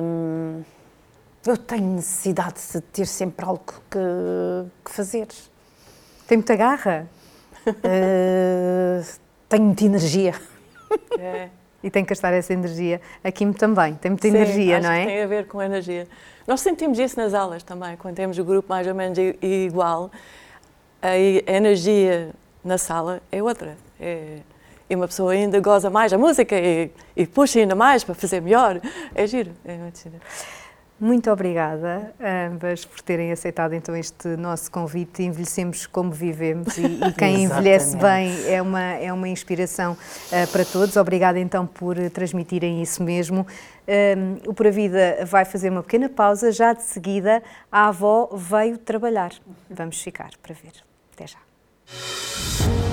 Hum, 0.00 0.62
eu 1.46 1.56
tenho 1.56 1.94
necessidade 1.94 2.60
de 2.72 2.80
ter 2.80 3.06
sempre 3.06 3.44
algo 3.44 3.64
que, 3.90 3.98
que 4.84 4.90
fazer. 4.90 5.28
Tem 6.26 6.38
muita 6.38 6.56
garra? 6.56 7.08
Uh, 7.66 9.04
tenho 9.48 9.64
muita 9.64 9.84
energia. 9.84 10.34
É. 11.18 11.48
E 11.82 11.90
tem 11.90 12.04
que 12.04 12.10
gastar 12.10 12.32
essa 12.32 12.52
energia. 12.52 13.00
A 13.22 13.30
Kim 13.30 13.52
também 13.52 13.94
tem 13.94 14.10
muita 14.10 14.28
Sim, 14.28 14.36
energia, 14.36 14.80
não 14.80 14.90
é? 14.90 15.04
tem 15.04 15.22
a 15.22 15.26
ver 15.26 15.46
com 15.46 15.60
a 15.60 15.66
energia. 15.66 16.08
Nós 16.46 16.60
sentimos 16.60 16.98
isso 16.98 17.18
nas 17.18 17.34
aulas 17.34 17.62
também, 17.62 17.96
quando 17.96 18.16
temos 18.16 18.38
o 18.38 18.44
grupo 18.44 18.68
mais 18.68 18.86
ou 18.86 18.94
menos 18.94 19.18
igual. 19.40 20.10
A 21.00 21.16
energia 21.16 22.30
na 22.64 22.78
sala 22.78 23.20
é 23.30 23.42
outra. 23.42 23.76
É, 24.00 24.38
e 24.88 24.94
uma 24.94 25.06
pessoa 25.06 25.32
ainda 25.32 25.60
goza 25.60 25.90
mais 25.90 26.12
a 26.12 26.18
música 26.18 26.56
e, 26.56 26.90
e 27.16 27.26
puxa 27.26 27.58
ainda 27.58 27.74
mais 27.74 28.04
para 28.04 28.14
fazer 28.14 28.40
melhor. 28.40 28.80
É 29.14 29.26
giro, 29.26 29.52
é 29.64 29.76
muito 29.76 29.98
giro. 29.98 30.16
Muito 30.98 31.30
obrigada 31.30 32.14
a 32.18 32.46
ambas 32.46 32.86
por 32.86 33.02
terem 33.02 33.30
aceitado 33.30 33.74
então 33.74 33.94
este 33.94 34.28
nosso 34.28 34.70
convite. 34.70 35.22
Envelhecemos 35.22 35.86
como 35.86 36.10
vivemos 36.10 36.78
e, 36.78 36.86
e 36.86 37.12
quem 37.12 37.44
envelhece 37.44 37.98
bem 37.98 38.32
é 38.46 38.62
uma, 38.62 38.80
é 38.80 39.12
uma 39.12 39.28
inspiração 39.28 39.92
uh, 39.92 40.50
para 40.50 40.64
todos. 40.64 40.96
Obrigada 40.96 41.38
então 41.38 41.66
por 41.66 41.96
transmitirem 42.10 42.80
isso 42.80 43.02
mesmo. 43.02 43.46
Um, 43.86 44.50
o 44.50 44.54
Pura 44.54 44.70
Vida 44.70 45.18
vai 45.26 45.44
fazer 45.44 45.68
uma 45.68 45.82
pequena 45.82 46.08
pausa. 46.08 46.50
Já 46.50 46.72
de 46.72 46.82
seguida, 46.82 47.42
a 47.70 47.88
avó 47.88 48.30
veio 48.32 48.78
trabalhar. 48.78 49.32
Vamos 49.68 50.00
ficar 50.00 50.30
para 50.42 50.54
ver. 50.54 50.72
Até 51.12 51.26
já. 51.26 52.85